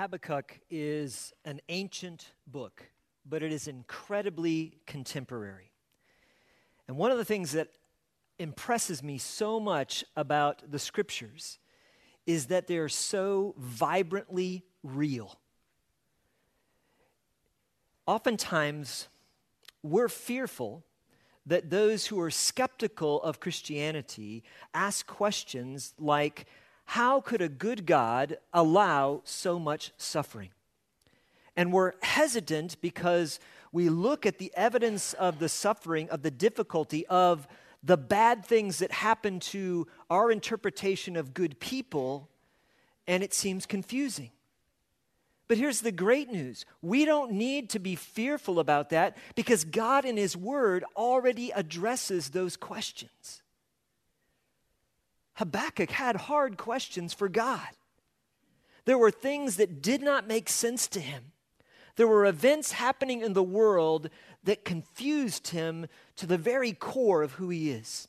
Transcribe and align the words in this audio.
Habakkuk 0.00 0.60
is 0.70 1.34
an 1.44 1.60
ancient 1.68 2.32
book, 2.46 2.84
but 3.28 3.42
it 3.42 3.52
is 3.52 3.68
incredibly 3.68 4.78
contemporary. 4.86 5.72
And 6.88 6.96
one 6.96 7.10
of 7.10 7.18
the 7.18 7.24
things 7.24 7.52
that 7.52 7.68
impresses 8.38 9.02
me 9.02 9.18
so 9.18 9.60
much 9.60 10.02
about 10.16 10.70
the 10.70 10.78
scriptures 10.78 11.58
is 12.26 12.46
that 12.46 12.66
they're 12.66 12.88
so 12.88 13.54
vibrantly 13.58 14.64
real. 14.82 15.38
Oftentimes, 18.06 19.08
we're 19.82 20.08
fearful 20.08 20.82
that 21.44 21.68
those 21.68 22.06
who 22.06 22.18
are 22.20 22.30
skeptical 22.30 23.22
of 23.22 23.38
Christianity 23.38 24.44
ask 24.72 25.06
questions 25.06 25.92
like, 25.98 26.46
how 26.90 27.20
could 27.20 27.40
a 27.40 27.48
good 27.48 27.86
God 27.86 28.36
allow 28.52 29.20
so 29.22 29.60
much 29.60 29.92
suffering? 29.96 30.48
And 31.56 31.72
we're 31.72 31.92
hesitant 32.02 32.80
because 32.80 33.38
we 33.70 33.88
look 33.88 34.26
at 34.26 34.38
the 34.38 34.50
evidence 34.56 35.12
of 35.12 35.38
the 35.38 35.48
suffering, 35.48 36.10
of 36.10 36.22
the 36.22 36.32
difficulty, 36.32 37.06
of 37.06 37.46
the 37.80 37.96
bad 37.96 38.44
things 38.44 38.80
that 38.80 38.90
happen 38.90 39.38
to 39.38 39.86
our 40.10 40.32
interpretation 40.32 41.14
of 41.14 41.32
good 41.32 41.60
people, 41.60 42.28
and 43.06 43.22
it 43.22 43.32
seems 43.32 43.66
confusing. 43.66 44.32
But 45.46 45.58
here's 45.58 45.82
the 45.82 45.92
great 45.92 46.28
news 46.28 46.66
we 46.82 47.04
don't 47.04 47.30
need 47.30 47.70
to 47.70 47.78
be 47.78 47.94
fearful 47.94 48.58
about 48.58 48.90
that 48.90 49.16
because 49.36 49.62
God 49.62 50.04
in 50.04 50.16
His 50.16 50.36
Word 50.36 50.84
already 50.96 51.52
addresses 51.52 52.30
those 52.30 52.56
questions. 52.56 53.42
Habakkuk 55.40 55.92
had 55.92 56.16
hard 56.16 56.58
questions 56.58 57.14
for 57.14 57.26
God. 57.26 57.70
There 58.84 58.98
were 58.98 59.10
things 59.10 59.56
that 59.56 59.80
did 59.80 60.02
not 60.02 60.28
make 60.28 60.50
sense 60.50 60.86
to 60.88 61.00
him. 61.00 61.32
There 61.96 62.06
were 62.06 62.26
events 62.26 62.72
happening 62.72 63.22
in 63.22 63.32
the 63.32 63.42
world 63.42 64.10
that 64.44 64.66
confused 64.66 65.48
him 65.48 65.86
to 66.16 66.26
the 66.26 66.36
very 66.36 66.72
core 66.72 67.22
of 67.22 67.32
who 67.32 67.48
he 67.48 67.70
is. 67.70 68.06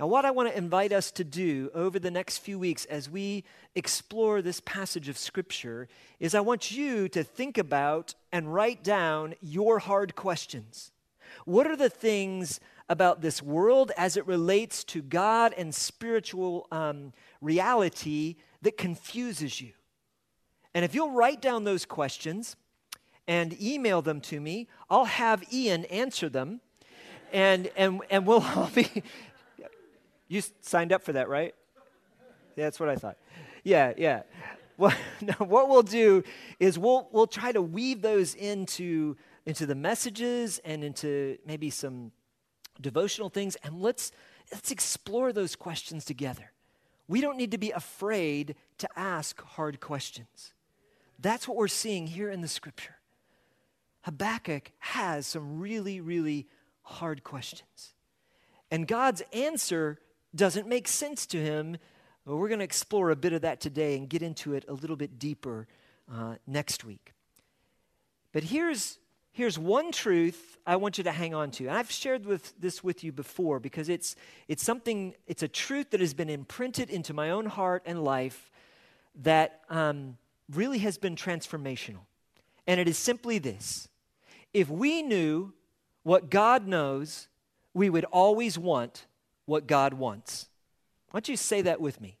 Now, 0.00 0.08
what 0.08 0.24
I 0.24 0.32
want 0.32 0.48
to 0.48 0.58
invite 0.58 0.92
us 0.92 1.12
to 1.12 1.22
do 1.22 1.70
over 1.74 2.00
the 2.00 2.10
next 2.10 2.38
few 2.38 2.58
weeks 2.58 2.86
as 2.86 3.08
we 3.08 3.44
explore 3.76 4.42
this 4.42 4.60
passage 4.60 5.08
of 5.08 5.16
Scripture 5.16 5.86
is 6.18 6.34
I 6.34 6.40
want 6.40 6.72
you 6.72 7.08
to 7.10 7.22
think 7.22 7.56
about 7.56 8.16
and 8.32 8.52
write 8.52 8.82
down 8.82 9.36
your 9.40 9.78
hard 9.78 10.16
questions. 10.16 10.90
What 11.44 11.68
are 11.68 11.76
the 11.76 11.88
things 11.88 12.58
about 12.90 13.20
this 13.20 13.40
world 13.40 13.92
as 13.96 14.16
it 14.16 14.26
relates 14.26 14.82
to 14.82 15.00
God 15.00 15.54
and 15.56 15.72
spiritual 15.72 16.66
um, 16.72 17.12
reality 17.40 18.34
that 18.62 18.76
confuses 18.76 19.60
you. 19.60 19.70
And 20.74 20.84
if 20.84 20.92
you'll 20.92 21.12
write 21.12 21.40
down 21.40 21.62
those 21.62 21.86
questions 21.86 22.56
and 23.28 23.58
email 23.62 24.02
them 24.02 24.20
to 24.22 24.40
me, 24.40 24.68
I'll 24.90 25.04
have 25.04 25.44
Ian 25.52 25.84
answer 25.84 26.28
them. 26.28 26.60
And, 27.32 27.70
and, 27.76 28.00
and 28.10 28.26
we'll 28.26 28.42
all 28.56 28.70
be. 28.74 29.04
You 30.26 30.42
signed 30.60 30.92
up 30.92 31.04
for 31.04 31.12
that, 31.12 31.28
right? 31.28 31.54
Yeah, 32.56 32.64
that's 32.64 32.80
what 32.80 32.88
I 32.88 32.96
thought. 32.96 33.18
Yeah, 33.62 33.92
yeah. 33.96 34.22
Well, 34.76 34.92
what 35.38 35.68
we'll 35.68 35.84
do 35.84 36.24
is 36.58 36.76
we'll, 36.76 37.08
we'll 37.12 37.28
try 37.28 37.52
to 37.52 37.62
weave 37.62 38.02
those 38.02 38.34
into, 38.34 39.16
into 39.46 39.64
the 39.64 39.76
messages 39.76 40.60
and 40.64 40.82
into 40.82 41.38
maybe 41.46 41.70
some 41.70 42.10
devotional 42.80 43.28
things, 43.28 43.56
and 43.62 43.80
let's, 43.80 44.12
let's 44.52 44.70
explore 44.70 45.32
those 45.32 45.56
questions 45.56 46.04
together. 46.04 46.52
We 47.08 47.20
don't 47.20 47.36
need 47.36 47.50
to 47.50 47.58
be 47.58 47.70
afraid 47.70 48.54
to 48.78 48.88
ask 48.96 49.42
hard 49.42 49.80
questions. 49.80 50.54
That's 51.18 51.46
what 51.46 51.56
we're 51.56 51.68
seeing 51.68 52.06
here 52.06 52.30
in 52.30 52.40
the 52.40 52.48
scripture. 52.48 52.96
Habakkuk 54.02 54.70
has 54.78 55.26
some 55.26 55.60
really, 55.60 56.00
really 56.00 56.46
hard 56.82 57.22
questions. 57.22 57.94
And 58.70 58.86
God's 58.86 59.22
answer 59.32 59.98
doesn't 60.34 60.66
make 60.68 60.88
sense 60.88 61.26
to 61.26 61.38
him. 61.38 61.76
Well, 62.24 62.38
we're 62.38 62.48
going 62.48 62.60
to 62.60 62.64
explore 62.64 63.10
a 63.10 63.16
bit 63.16 63.32
of 63.32 63.42
that 63.42 63.60
today 63.60 63.96
and 63.96 64.08
get 64.08 64.22
into 64.22 64.54
it 64.54 64.64
a 64.68 64.72
little 64.72 64.96
bit 64.96 65.18
deeper 65.18 65.66
uh, 66.12 66.36
next 66.46 66.84
week. 66.84 67.12
But 68.32 68.44
here's 68.44 68.98
here's 69.40 69.58
one 69.58 69.90
truth 69.90 70.58
I 70.66 70.76
want 70.76 70.98
you 70.98 71.04
to 71.04 71.12
hang 71.12 71.32
on 71.34 71.50
to. 71.52 71.66
And 71.66 71.74
I've 71.74 71.90
shared 71.90 72.26
with 72.26 72.52
this 72.60 72.84
with 72.84 73.02
you 73.02 73.10
before 73.10 73.58
because 73.58 73.88
it's 73.88 74.14
it's 74.48 74.62
something 74.62 75.14
it's 75.26 75.42
a 75.42 75.48
truth 75.48 75.92
that 75.92 76.00
has 76.00 76.12
been 76.12 76.28
imprinted 76.28 76.90
into 76.90 77.14
my 77.14 77.30
own 77.30 77.46
heart 77.46 77.82
and 77.86 78.04
life 78.04 78.50
that 79.22 79.62
um, 79.70 80.18
really 80.52 80.76
has 80.80 80.98
been 80.98 81.16
transformational. 81.16 82.00
And 82.66 82.78
it 82.78 82.86
is 82.86 82.98
simply 82.98 83.38
this: 83.38 83.88
if 84.52 84.68
we 84.68 85.00
knew 85.00 85.54
what 86.02 86.28
God 86.28 86.66
knows, 86.66 87.28
we 87.72 87.88
would 87.88 88.04
always 88.12 88.58
want 88.58 89.06
what 89.46 89.66
God 89.66 89.94
wants. 89.94 90.50
Why 91.12 91.20
don't 91.20 91.30
you 91.30 91.38
say 91.38 91.62
that 91.62 91.80
with 91.80 91.98
me? 91.98 92.18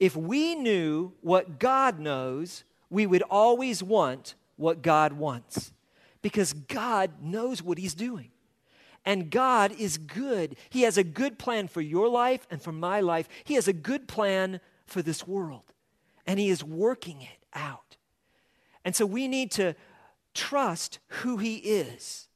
If 0.00 0.16
we 0.16 0.56
knew 0.56 1.12
what 1.20 1.60
God 1.60 2.00
knows, 2.00 2.64
we 2.90 3.06
would 3.06 3.22
always 3.30 3.80
want 3.80 4.34
what 4.56 4.82
God 4.82 5.12
wants 5.12 5.70
because 6.22 6.52
God 6.52 7.22
knows 7.22 7.62
what 7.62 7.78
He's 7.78 7.94
doing. 7.94 8.30
And 9.04 9.30
God 9.30 9.72
is 9.78 9.96
good. 9.96 10.56
He 10.70 10.82
has 10.82 10.98
a 10.98 11.04
good 11.04 11.38
plan 11.38 11.68
for 11.68 11.80
your 11.80 12.08
life 12.08 12.46
and 12.50 12.60
for 12.60 12.72
my 12.72 13.00
life. 13.00 13.28
He 13.44 13.54
has 13.54 13.68
a 13.68 13.72
good 13.72 14.08
plan 14.08 14.60
for 14.86 15.02
this 15.02 15.26
world. 15.26 15.72
And 16.26 16.38
He 16.38 16.48
is 16.48 16.62
working 16.64 17.22
it 17.22 17.44
out. 17.54 17.96
And 18.84 18.94
so 18.94 19.06
we 19.06 19.28
need 19.28 19.50
to 19.52 19.74
trust 20.34 20.98
who 21.08 21.38
He 21.38 21.56
is 21.56 22.28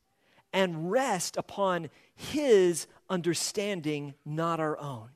and 0.53 0.91
rest 0.91 1.37
upon 1.37 1.91
His 2.15 2.87
understanding, 3.11 4.15
not 4.25 4.61
our 4.61 4.79
own. 4.79 5.11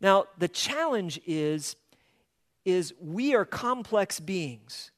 Now, 0.00 0.26
the 0.36 0.48
challenge 0.48 1.20
is, 1.26 1.76
is 2.64 2.92
we 3.00 3.34
are 3.34 3.44
complex 3.44 4.20
beings. 4.20 4.90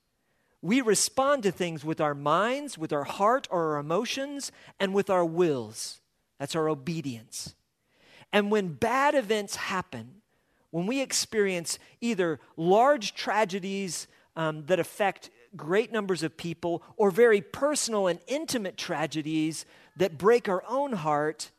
We 0.62 0.80
respond 0.80 1.42
to 1.44 1.52
things 1.52 1.84
with 1.84 2.00
our 2.00 2.14
minds, 2.14 2.76
with 2.78 2.92
our 2.92 3.04
heart 3.04 3.46
or 3.50 3.74
our 3.74 3.78
emotions, 3.78 4.50
and 4.80 4.94
with 4.94 5.10
our 5.10 5.24
wills. 5.24 6.00
That's 6.38 6.56
our 6.56 6.68
obedience. 6.68 7.54
And 8.32 8.50
when 8.50 8.74
bad 8.74 9.14
events 9.14 9.56
happen, 9.56 10.22
when 10.70 10.86
we 10.86 11.00
experience 11.00 11.78
either 12.00 12.40
large 12.56 13.14
tragedies 13.14 14.08
um, 14.34 14.66
that 14.66 14.78
affect 14.78 15.30
great 15.56 15.92
numbers 15.92 16.22
of 16.22 16.36
people 16.36 16.82
or 16.96 17.10
very 17.10 17.40
personal 17.40 18.06
and 18.06 18.20
intimate 18.26 18.76
tragedies 18.76 19.64
that 19.96 20.18
break 20.18 20.48
our 20.48 20.62
own 20.68 20.92
heart, 20.92 21.50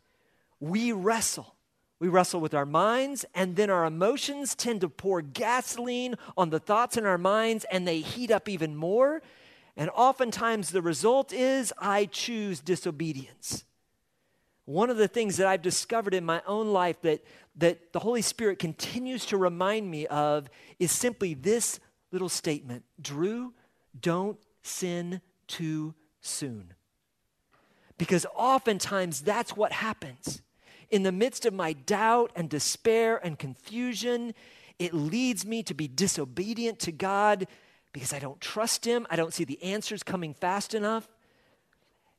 we 0.59 0.91
wrestle. 0.91 1.56
We 1.99 2.09
wrestle 2.09 2.41
with 2.41 2.53
our 2.53 2.65
minds, 2.65 3.25
and 3.33 3.55
then 3.55 3.69
our 3.69 3.85
emotions 3.85 4.53
tend 4.53 4.81
to 4.81 4.89
pour 4.89 5.21
gasoline 5.21 6.15
on 6.37 6.51
the 6.51 6.59
thoughts 6.59 6.95
in 6.95 7.05
our 7.05 7.17
minds, 7.17 7.65
and 7.71 7.87
they 7.87 8.01
heat 8.01 8.29
up 8.29 8.47
even 8.47 8.75
more. 8.75 9.23
And 9.75 9.89
oftentimes, 9.95 10.69
the 10.69 10.81
result 10.81 11.33
is 11.33 11.73
I 11.79 12.05
choose 12.05 12.59
disobedience. 12.59 13.65
One 14.65 14.89
of 14.89 14.97
the 14.97 15.07
things 15.07 15.37
that 15.37 15.47
I've 15.47 15.61
discovered 15.61 16.13
in 16.13 16.25
my 16.25 16.41
own 16.45 16.71
life 16.73 17.01
that, 17.01 17.23
that 17.55 17.93
the 17.93 17.99
Holy 17.99 18.21
Spirit 18.21 18.59
continues 18.59 19.25
to 19.27 19.37
remind 19.37 19.89
me 19.89 20.05
of 20.07 20.49
is 20.77 20.91
simply 20.91 21.33
this 21.33 21.79
little 22.11 22.29
statement 22.29 22.83
Drew, 23.01 23.53
don't 23.99 24.37
sin 24.63 25.21
too 25.47 25.95
soon. 26.21 26.73
Because 27.97 28.25
oftentimes 28.35 29.21
that's 29.21 29.55
what 29.55 29.71
happens 29.71 30.41
in 30.89 31.03
the 31.03 31.11
midst 31.11 31.45
of 31.45 31.53
my 31.53 31.73
doubt 31.73 32.31
and 32.35 32.49
despair 32.49 33.17
and 33.17 33.37
confusion, 33.37 34.33
it 34.79 34.93
leads 34.93 35.45
me 35.45 35.63
to 35.63 35.73
be 35.73 35.87
disobedient 35.87 36.79
to 36.79 36.91
God 36.91 37.47
because 37.93 38.13
I 38.13 38.19
don't 38.19 38.39
trust 38.39 38.85
Him. 38.85 39.07
I 39.09 39.15
don't 39.15 39.33
see 39.33 39.43
the 39.43 39.61
answers 39.63 40.03
coming 40.03 40.33
fast 40.33 40.73
enough. 40.73 41.07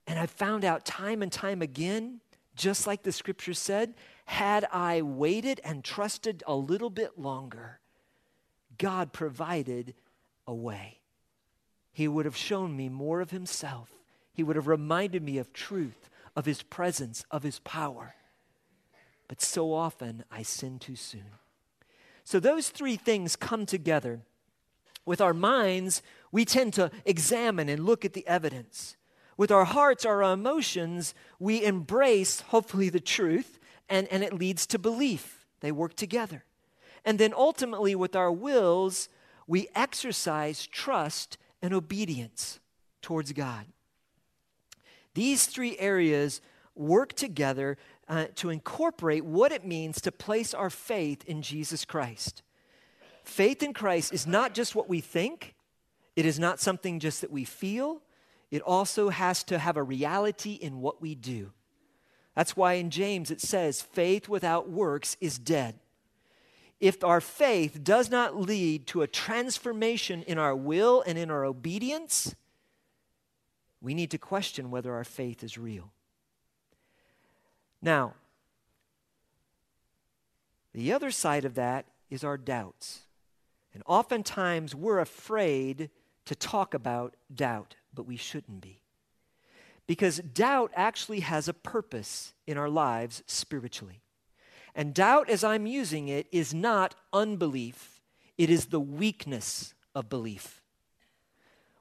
And 0.07 0.19
I've 0.19 0.31
found 0.31 0.65
out 0.65 0.85
time 0.85 1.23
and 1.23 1.31
time 1.31 1.63
again, 1.63 2.21
just 2.57 2.87
like 2.87 3.03
the 3.03 3.13
scripture 3.13 3.55
said, 3.55 3.95
had 4.25 4.67
I 4.73 5.03
waited 5.03 5.61
and 5.63 5.85
trusted 5.85 6.43
a 6.47 6.55
little 6.55 6.91
bit 6.91 7.19
longer, 7.19 7.79
God 8.77 9.13
provided 9.13 9.95
a 10.47 10.55
way. 10.55 10.99
He 11.93 12.09
would 12.09 12.25
have 12.25 12.37
shown 12.37 12.77
me 12.77 12.89
more 12.89 13.21
of 13.21 13.31
Himself. 13.31 13.91
He 14.33 14.43
would 14.43 14.57
have 14.57 14.67
reminded 14.67 15.23
me 15.23 15.39
of 15.39 15.53
truth, 15.53 16.09
of 16.35 16.47
His 16.47 16.63
presence, 16.63 17.25
of 17.31 17.43
His 17.43 17.59
power. 17.61 18.15
But 19.29 19.43
so 19.43 19.73
often 19.73 20.25
I 20.31 20.43
sin 20.43 20.79
too 20.79 20.97
soon. 20.97 21.31
So 22.25 22.41
those 22.41 22.71
three 22.71 22.97
things 22.97 23.37
come 23.37 23.67
together. 23.67 24.21
With 25.07 25.21
our 25.21 25.35
minds, 25.35 26.03
we 26.33 26.45
tend 26.45 26.75
to 26.75 26.91
examine 27.05 27.69
and 27.69 27.85
look 27.85 28.05
at 28.05 28.15
the 28.15 28.27
evidence. 28.27 28.97
With 29.37 29.51
our 29.51 29.65
hearts, 29.65 30.05
our 30.05 30.23
emotions, 30.23 31.15
we 31.39 31.65
embrace, 31.65 32.41
hopefully, 32.41 32.89
the 32.89 33.01
truth, 33.01 33.59
and, 33.89 34.09
and 34.09 34.23
it 34.23 34.33
leads 34.33 34.67
to 34.67 34.79
belief. 34.79 35.47
They 35.61 35.73
work 35.73 35.95
together. 35.95 36.45
And 37.05 37.19
then 37.19 37.33
ultimately, 37.33 37.95
with 37.95 38.17
our 38.17 38.33
wills, 38.33 39.09
we 39.47 39.69
exercise 39.75 40.67
trust 40.67 41.39
and 41.63 41.73
obedience 41.73 42.61
towards 43.01 43.33
God. 43.33 43.67
These 45.15 45.47
three 45.47 45.79
areas 45.79 46.41
work 46.75 47.13
together 47.15 47.77
uh, 48.09 48.27
to 48.37 48.51
incorporate 48.51 49.25
what 49.25 49.53
it 49.53 49.65
means 49.65 50.01
to 50.01 50.13
place 50.13 50.55
our 50.55 50.71
faith 50.71 51.25
in 51.25 51.43
Jesus 51.43 51.85
Christ. 51.85 52.43
Faith 53.23 53.63
in 53.63 53.75
Christ 53.75 54.13
is 54.13 54.27
not 54.27 54.55
just 54.55 54.75
what 54.75 54.89
we 54.89 55.01
think, 55.01 55.55
it 56.17 56.25
is 56.25 56.39
not 56.39 56.61
something 56.61 56.99
just 56.99 57.21
that 57.21 57.31
we 57.31 57.45
feel, 57.45 58.01
it 58.51 58.63
also 58.63 59.11
has 59.11 59.45
to 59.45 59.59
have 59.59 59.77
a 59.77 59.83
reality 59.83 60.55
in 60.55 60.81
what 60.81 61.03
we 61.03 61.15
do. 61.15 61.53
That's 62.35 62.57
why 62.57 62.75
in 62.75 62.91
James 62.91 63.31
it 63.31 63.41
says, 63.41 63.83
faith 63.83 64.29
without 64.29 64.71
works 64.71 65.17
is 65.21 65.39
dead. 65.39 65.79
If 66.81 67.03
our 67.03 67.21
faith 67.21 67.83
does 67.83 68.11
not 68.11 68.37
lead 68.37 68.87
to 68.89 69.03
a 69.03 69.09
transformation 69.09 70.23
in 70.23 70.39
our 70.39 70.55
will 70.55 71.03
and 71.07 71.19
in 71.19 71.31
our 71.31 71.45
obedience, 71.45 72.35
we 73.81 73.95
need 73.95 74.11
to 74.13 74.19
question 74.19 74.71
whether 74.71 74.95
our 74.95 75.05
faith 75.05 75.43
is 75.43 75.59
real. 75.59 75.91
Now, 77.81 78.15
the 80.75 80.93
other 80.93 81.11
side 81.11 81.45
of 81.45 81.55
that 81.55 81.87
is 82.11 82.25
our 82.25 82.37
doubts. 82.37 83.01
And 83.75 83.83
oftentimes 83.87 84.75
we're 84.75 84.99
afraid 84.99 85.91
to 86.25 86.35
talk 86.35 86.75
about 86.75 87.17
doubt, 87.35 87.77
but 87.95 88.07
we 88.07 88.17
shouldn't 88.17 88.61
be. 88.61 88.83
Because 89.87 90.19
doubt 90.19 90.71
actually 90.75 91.21
has 91.21 91.49
a 91.49 91.55
purpose 91.55 92.35
in 92.47 92.59
our 92.59 92.69
lives 92.69 93.23
spiritually. 93.27 94.03
And 94.75 94.95
doubt, 94.95 95.31
as 95.31 95.43
I'm 95.43 95.67
using 95.67 96.09
it, 96.09 96.27
is 96.31 96.53
not 96.53 96.95
unbelief, 97.13 98.01
it 98.37 98.51
is 98.51 98.67
the 98.67 98.81
weakness 98.81 99.75
of 99.95 100.09
belief. 100.09 100.63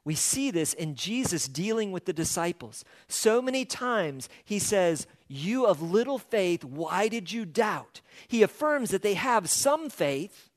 We 0.08 0.16
see 0.16 0.52
this 0.52 0.72
in 0.72 0.96
Jesus 0.96 1.50
dealing 1.50 1.92
with 1.92 2.06
the 2.06 2.14
disciples. 2.14 2.86
So 3.10 3.42
many 3.42 3.66
times 3.66 4.30
he 4.46 4.58
says, 4.58 5.06
You 5.28 5.66
of 5.66 5.82
little 5.82 6.18
faith, 6.18 6.64
why 6.64 7.10
did 7.10 7.30
you 7.34 7.44
doubt? 7.44 8.00
He 8.26 8.42
affirms 8.42 8.92
that 8.92 9.02
they 9.02 9.16
have 9.16 9.50
some 9.50 9.90
faith, 9.90 10.50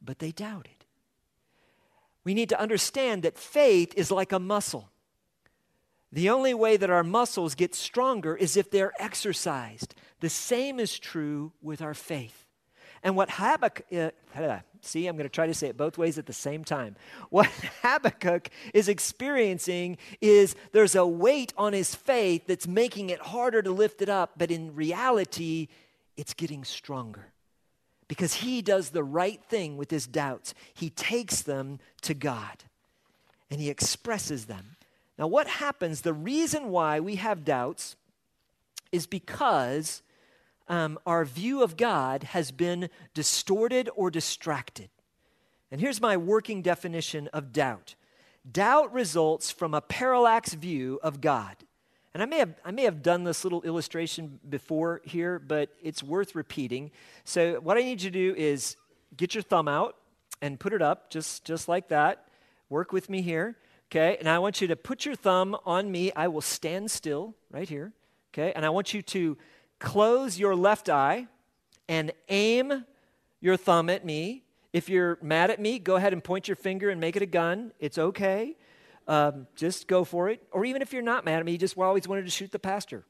but 0.00 0.20
they 0.20 0.30
doubted. 0.30 0.84
We 2.22 2.32
need 2.32 2.48
to 2.50 2.60
understand 2.60 3.24
that 3.24 3.36
faith 3.36 3.92
is 3.96 4.12
like 4.12 4.30
a 4.30 4.38
muscle. 4.38 4.88
The 6.12 6.30
only 6.30 6.54
way 6.54 6.76
that 6.76 6.90
our 6.90 7.02
muscles 7.02 7.56
get 7.56 7.74
stronger 7.74 8.36
is 8.36 8.56
if 8.56 8.70
they're 8.70 8.92
exercised. 9.00 9.96
The 10.20 10.30
same 10.30 10.78
is 10.78 10.96
true 10.96 11.50
with 11.60 11.82
our 11.82 11.92
faith. 11.92 12.46
And 13.02 13.16
what 13.16 13.30
Habakkuk, 13.30 14.12
uh, 14.36 14.58
see, 14.84 15.06
I'm 15.06 15.16
going 15.16 15.28
to 15.28 15.32
try 15.32 15.46
to 15.46 15.54
say 15.54 15.68
it 15.68 15.76
both 15.76 15.98
ways 15.98 16.18
at 16.18 16.26
the 16.26 16.32
same 16.32 16.64
time. 16.64 16.96
What 17.30 17.46
Habakkuk 17.82 18.50
is 18.72 18.88
experiencing 18.88 19.98
is 20.20 20.54
there's 20.72 20.94
a 20.94 21.06
weight 21.06 21.52
on 21.56 21.72
his 21.72 21.94
faith 21.94 22.46
that's 22.46 22.66
making 22.66 23.10
it 23.10 23.20
harder 23.20 23.62
to 23.62 23.70
lift 23.70 24.02
it 24.02 24.08
up, 24.08 24.32
but 24.36 24.50
in 24.50 24.74
reality, 24.74 25.68
it's 26.16 26.34
getting 26.34 26.64
stronger 26.64 27.32
because 28.08 28.34
he 28.34 28.62
does 28.62 28.90
the 28.90 29.04
right 29.04 29.42
thing 29.44 29.76
with 29.76 29.90
his 29.90 30.06
doubts. 30.06 30.54
He 30.72 30.90
takes 30.90 31.42
them 31.42 31.80
to 32.02 32.14
God 32.14 32.64
and 33.50 33.60
he 33.60 33.70
expresses 33.70 34.46
them. 34.46 34.76
Now, 35.18 35.26
what 35.26 35.46
happens, 35.46 36.00
the 36.00 36.12
reason 36.12 36.70
why 36.70 37.00
we 37.00 37.16
have 37.16 37.44
doubts 37.44 37.96
is 38.92 39.06
because 39.06 40.02
um, 40.68 40.98
our 41.06 41.24
view 41.24 41.62
of 41.62 41.76
God 41.76 42.22
has 42.24 42.50
been 42.50 42.88
distorted 43.12 43.90
or 43.94 44.10
distracted. 44.10 44.88
And 45.70 45.80
here's 45.80 46.00
my 46.00 46.16
working 46.16 46.62
definition 46.62 47.28
of 47.28 47.52
doubt 47.52 47.94
doubt 48.50 48.92
results 48.92 49.50
from 49.50 49.72
a 49.72 49.80
parallax 49.80 50.52
view 50.52 51.00
of 51.02 51.20
God. 51.20 51.56
And 52.12 52.22
I 52.22 52.26
may, 52.26 52.38
have, 52.38 52.54
I 52.64 52.70
may 52.70 52.82
have 52.82 53.02
done 53.02 53.24
this 53.24 53.42
little 53.42 53.62
illustration 53.62 54.38
before 54.48 55.00
here, 55.04 55.38
but 55.38 55.70
it's 55.82 56.02
worth 56.02 56.34
repeating. 56.34 56.92
So, 57.24 57.54
what 57.60 57.76
I 57.76 57.80
need 57.80 58.02
you 58.02 58.10
to 58.10 58.32
do 58.32 58.34
is 58.38 58.76
get 59.16 59.34
your 59.34 59.42
thumb 59.42 59.66
out 59.66 59.96
and 60.40 60.60
put 60.60 60.72
it 60.72 60.82
up 60.82 61.10
just, 61.10 61.44
just 61.44 61.68
like 61.68 61.88
that. 61.88 62.28
Work 62.68 62.92
with 62.92 63.10
me 63.10 63.22
here. 63.22 63.56
Okay, 63.90 64.16
and 64.18 64.28
I 64.28 64.38
want 64.38 64.60
you 64.60 64.68
to 64.68 64.76
put 64.76 65.04
your 65.04 65.14
thumb 65.14 65.56
on 65.64 65.90
me. 65.90 66.12
I 66.12 66.28
will 66.28 66.40
stand 66.40 66.90
still 66.90 67.34
right 67.50 67.68
here. 67.68 67.92
Okay, 68.32 68.52
and 68.54 68.64
I 68.64 68.70
want 68.70 68.94
you 68.94 69.02
to 69.02 69.36
close 69.78 70.38
your 70.38 70.54
left 70.54 70.88
eye 70.88 71.26
and 71.88 72.12
aim 72.28 72.84
your 73.40 73.56
thumb 73.56 73.90
at 73.90 74.04
me. 74.04 74.42
If 74.72 74.88
you're 74.88 75.18
mad 75.22 75.50
at 75.50 75.60
me, 75.60 75.78
go 75.78 75.96
ahead 75.96 76.12
and 76.12 76.22
point 76.22 76.48
your 76.48 76.56
finger 76.56 76.90
and 76.90 77.00
make 77.00 77.16
it 77.16 77.22
a 77.22 77.26
gun. 77.26 77.72
It's 77.78 77.98
okay. 77.98 78.56
Um, 79.06 79.46
just 79.54 79.86
go 79.86 80.02
for 80.04 80.30
it. 80.30 80.42
Or 80.50 80.64
even 80.64 80.82
if 80.82 80.92
you're 80.92 81.02
not 81.02 81.24
mad 81.24 81.38
at 81.38 81.44
me, 81.44 81.52
you 81.52 81.58
just 81.58 81.78
always 81.78 82.08
wanted 82.08 82.24
to 82.24 82.30
shoot 82.30 82.50
the 82.50 82.58
pastor. 82.58 83.04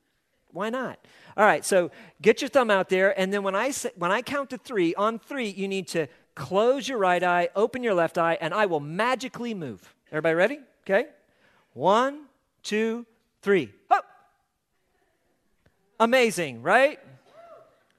Why 0.53 0.71
not? 0.71 0.99
All 1.37 1.45
right, 1.45 1.65
so 1.65 1.91
get 2.23 2.41
your 2.41 2.49
thumb 2.49 2.71
out 2.71 2.89
there, 2.89 3.19
and 3.19 3.33
then 3.33 3.43
when 3.43 3.57
I 3.57 3.73
say, 3.73 3.91
when 3.97 4.13
I 4.13 4.23
count 4.23 4.51
to 4.51 4.59
three, 4.59 4.95
on 4.95 5.19
three, 5.19 5.49
you 5.49 5.67
need 5.67 5.89
to 5.89 6.07
close 6.37 6.89
your 6.89 6.99
right 6.99 7.23
eye, 7.23 7.49
open 7.57 7.83
your 7.83 7.95
left 7.95 8.19
eye, 8.19 8.39
and 8.41 8.55
I 8.55 8.67
will 8.67 8.79
magically 8.79 9.53
move. 9.53 9.95
Everybody 10.11 10.35
ready? 10.35 10.59
Okay? 10.85 11.07
One, 11.73 12.27
two, 12.63 13.05
three. 13.43 13.73
Amazing, 16.01 16.63
right? 16.63 16.99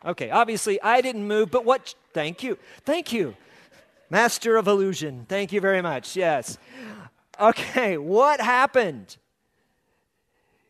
Okay, 0.06 0.30
obviously 0.30 0.82
I 0.82 1.02
didn't 1.02 1.28
move, 1.28 1.52
but 1.52 1.66
what? 1.66 1.96
Thank 2.14 2.44
you. 2.44 2.58
Thank 2.84 3.12
you. 3.12 3.36
Master 4.10 4.58
of 4.58 4.68
illusion. 4.68 5.26
Thank 5.28 5.52
you 5.52 5.62
very 5.62 5.82
much. 5.82 6.16
Yes. 6.16 6.58
Okay, 7.40 7.98
what 7.98 8.40
happened? 8.40 9.18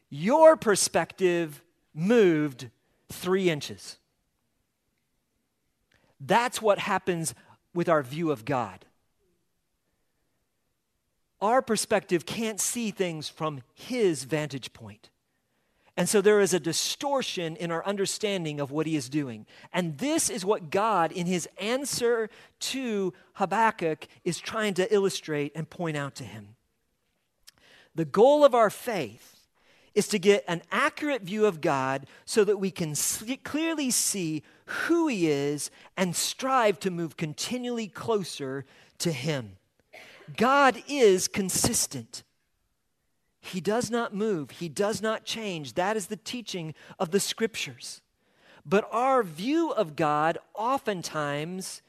Your 0.09 0.55
perspective 0.55 1.61
moved 1.93 2.69
three 3.09 3.49
inches. 3.49 3.97
That's 6.19 6.61
what 6.61 6.79
happens 6.79 7.35
with 7.73 7.89
our 7.89 8.01
view 8.01 8.31
of 8.31 8.45
God 8.45 8.85
our 11.45 11.61
perspective 11.61 12.25
can't 12.25 12.59
see 12.59 12.91
things 12.91 13.29
from 13.29 13.61
his 13.73 14.23
vantage 14.23 14.73
point. 14.73 15.09
And 15.97 16.09
so 16.09 16.19
there 16.19 16.41
is 16.41 16.53
a 16.53 16.59
distortion 16.59 17.55
in 17.55 17.71
our 17.71 17.85
understanding 17.85 18.59
of 18.59 18.69
what 18.69 18.85
he 18.85 18.97
is 18.97 19.07
doing. 19.07 19.45
And 19.71 19.97
this 19.97 20.29
is 20.29 20.43
what 20.43 20.69
God, 20.69 21.11
in 21.13 21.25
his 21.25 21.47
answer 21.57 22.29
to 22.61 23.13
Habakkuk, 23.35 24.07
is 24.25 24.39
trying 24.39 24.73
to 24.73 24.93
illustrate 24.93 25.53
and 25.55 25.69
point 25.69 25.95
out 25.95 26.15
to 26.15 26.25
him. 26.25 26.55
The 27.95 28.05
goal 28.05 28.43
of 28.43 28.53
our 28.53 28.69
faith 28.69 29.47
is 29.93 30.09
to 30.09 30.19
get 30.19 30.43
an 30.49 30.61
accurate 30.69 31.21
view 31.21 31.45
of 31.45 31.61
God 31.61 32.05
so 32.25 32.43
that 32.43 32.57
we 32.57 32.69
can 32.69 32.93
see, 32.93 33.37
clearly 33.37 33.89
see 33.89 34.43
who 34.65 35.07
he 35.07 35.29
is 35.29 35.71
and 35.95 36.13
strive 36.13 36.77
to 36.81 36.91
move 36.91 37.15
continually 37.15 37.87
closer 37.87 38.65
to 38.97 39.13
him. 39.13 39.55
God 40.35 40.83
is 40.89 41.29
consistent. 41.29 42.23
He 43.45 43.61
does 43.61 43.91
not 43.91 44.13
move, 44.13 44.51
He 44.51 44.69
does 44.69 45.01
not 45.01 45.25
change. 45.25 45.73
That 45.73 45.97
is 45.97 46.07
the 46.07 46.17
teaching 46.17 46.73
of 46.99 47.11
the 47.11 47.19
scriptures. 47.19 48.01
But 48.65 48.87
our 48.91 49.21
view 49.23 49.71
of 49.71 49.95
God 49.95 50.37
oftentimes 50.55 51.81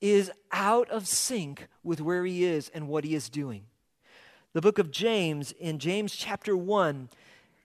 is 0.00 0.30
out 0.52 0.90
of 0.90 1.06
sync 1.06 1.68
with 1.84 2.00
where 2.00 2.24
He 2.24 2.44
is 2.44 2.68
and 2.74 2.88
what 2.88 3.04
He 3.04 3.14
is 3.14 3.28
doing. 3.28 3.64
The 4.52 4.60
book 4.60 4.78
of 4.78 4.90
James, 4.90 5.52
in 5.52 5.78
James 5.78 6.14
chapter 6.14 6.56
1, 6.56 7.08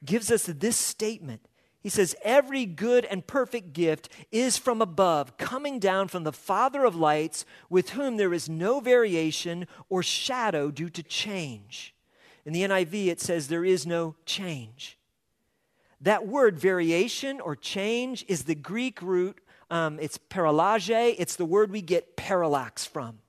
gives 0.04 0.32
us 0.32 0.46
this 0.46 0.78
statement 0.78 1.42
he 1.82 1.90
says, 1.90 2.16
Every 2.24 2.66
good 2.66 3.06
and 3.06 3.26
perfect 3.26 3.74
gift 3.74 4.10
is 4.32 4.58
from 4.58 4.82
above, 4.82 5.38
coming 5.38 5.80
down 5.80 6.08
from 6.08 6.24
the 6.24 6.32
Father 6.32 6.86
of 6.86 6.96
lights, 6.96 7.44
with 7.70 7.92
whom 7.92 8.18
there 8.18 8.34
is 8.34 8.48
no 8.48 8.80
variation 8.80 9.68
or 9.90 10.04
shadow 10.04 10.70
due 10.70 10.92
to 10.92 11.02
change. 11.02 11.96
In 12.46 12.54
the 12.54 12.64
NIV, 12.64 13.08
it 13.08 13.22
says, 13.22 13.48
There 13.48 13.66
is 13.66 13.86
no 13.86 14.16
change. 14.26 14.98
That 16.02 16.28
word 16.28 16.58
variation 16.58 17.40
or 17.40 17.56
change 17.56 18.26
is 18.28 18.44
the 18.44 18.56
Greek 18.56 19.02
root, 19.02 19.40
um, 19.70 20.00
it's 20.02 20.18
parallage, 20.18 20.90
it's 20.90 21.36
the 21.36 21.46
word 21.46 21.72
we 21.72 21.82
get 21.82 22.16
parallax 22.16 22.86
from. 22.86 23.20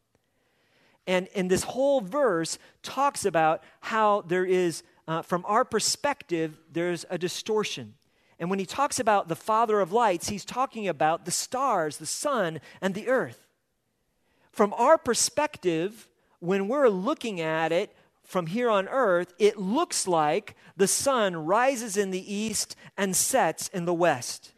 And, 1.07 1.29
and 1.35 1.51
this 1.51 1.65
whole 1.65 2.01
verse 2.01 2.59
talks 2.83 3.25
about 3.25 3.63
how 3.81 4.23
there 4.23 4.45
is, 4.45 4.83
uh, 5.07 5.23
from 5.23 5.45
our 5.47 5.65
perspective, 5.65 6.59
there's 6.73 7.05
a 7.11 7.19
distortion. 7.19 7.95
And 8.39 8.49
when 8.49 8.59
he 8.59 8.67
talks 8.67 8.99
about 8.99 9.29
the 9.29 9.37
Father 9.37 9.81
of 9.81 9.93
lights, 9.93 10.29
he's 10.29 10.45
talking 10.45 10.89
about 10.89 11.25
the 11.25 11.31
stars, 11.31 11.99
the 11.99 12.07
sun, 12.07 12.61
and 12.81 12.95
the 12.95 13.09
earth. 13.09 13.47
From 14.51 14.73
our 14.75 14.99
perspective, 14.99 16.09
when 16.41 16.69
we're 16.69 16.89
looking 16.89 17.41
at 17.41 17.73
it 17.73 17.95
from 18.33 18.47
here 18.47 18.71
on 18.71 18.89
earth, 18.89 19.35
it 19.39 19.59
looks 19.59 20.09
like 20.09 20.57
the 20.75 20.89
sun 20.89 21.37
rises 21.37 21.99
in 21.99 22.11
the 22.13 22.35
east 22.35 22.75
and 22.97 23.15
sets 23.15 23.69
in 23.69 23.85
the 23.85 23.93
west. 23.93 24.55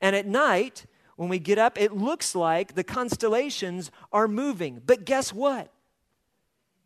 And 0.00 0.16
at 0.16 0.24
night, 0.24 0.86
when 1.16 1.28
we 1.28 1.38
get 1.38 1.58
up, 1.58 1.78
it 1.78 1.92
looks 1.92 2.34
like 2.34 2.74
the 2.74 2.82
constellations 2.82 3.90
are 4.10 4.26
moving. 4.26 4.80
But 4.86 5.04
guess 5.04 5.34
what? 5.34 5.70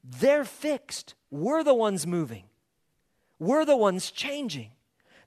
They're 0.03 0.45
fixed. 0.45 1.15
We're 1.31 1.63
the 1.63 1.73
ones 1.73 2.05
moving, 2.05 2.45
we're 3.39 3.65
the 3.65 3.77
ones 3.77 4.11
changing. 4.11 4.73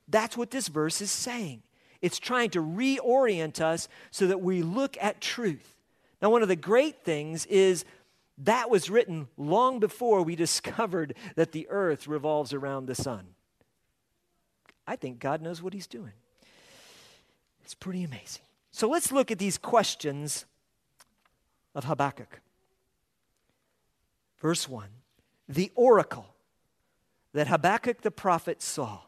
That's 0.10 0.36
what 0.36 0.52
this 0.52 0.68
verse 0.68 1.02
is 1.02 1.12
saying. 1.12 1.64
It's 2.02 2.20
trying 2.20 2.50
to 2.52 2.62
reorient 2.62 3.62
us 3.62 3.88
so 4.12 4.28
that 4.28 4.42
we 4.42 4.62
look 4.62 4.98
at 5.00 5.22
truth. 5.22 5.78
Now, 6.22 6.32
one 6.32 6.42
of 6.42 6.48
the 6.48 6.56
great 6.56 7.04
things 7.04 7.46
is 7.46 7.86
that 8.38 8.70
was 8.70 8.90
written 8.90 9.28
long 9.38 9.80
before 9.80 10.22
we 10.22 10.36
discovered 10.48 11.16
that 11.36 11.52
the 11.52 11.68
earth 11.70 12.08
revolves 12.08 12.54
around 12.54 12.86
the 12.86 12.96
sun. 12.96 13.28
I 14.86 14.96
think 14.96 15.20
God 15.20 15.42
knows 15.42 15.62
what 15.62 15.74
He's 15.74 15.88
doing. 15.88 16.14
It's 17.64 17.74
pretty 17.74 18.04
amazing. 18.04 18.44
So 18.72 18.88
let's 18.88 19.12
look 19.12 19.32
at 19.32 19.40
these 19.40 19.58
questions 19.58 20.46
of 21.76 21.86
Habakkuk. 21.86 22.40
Verse 24.40 24.70
1 24.70 24.88
The 25.50 25.72
oracle 25.76 26.28
that 27.34 27.48
Habakkuk 27.48 28.02
the 28.02 28.12
prophet 28.12 28.62
saw. 28.62 29.00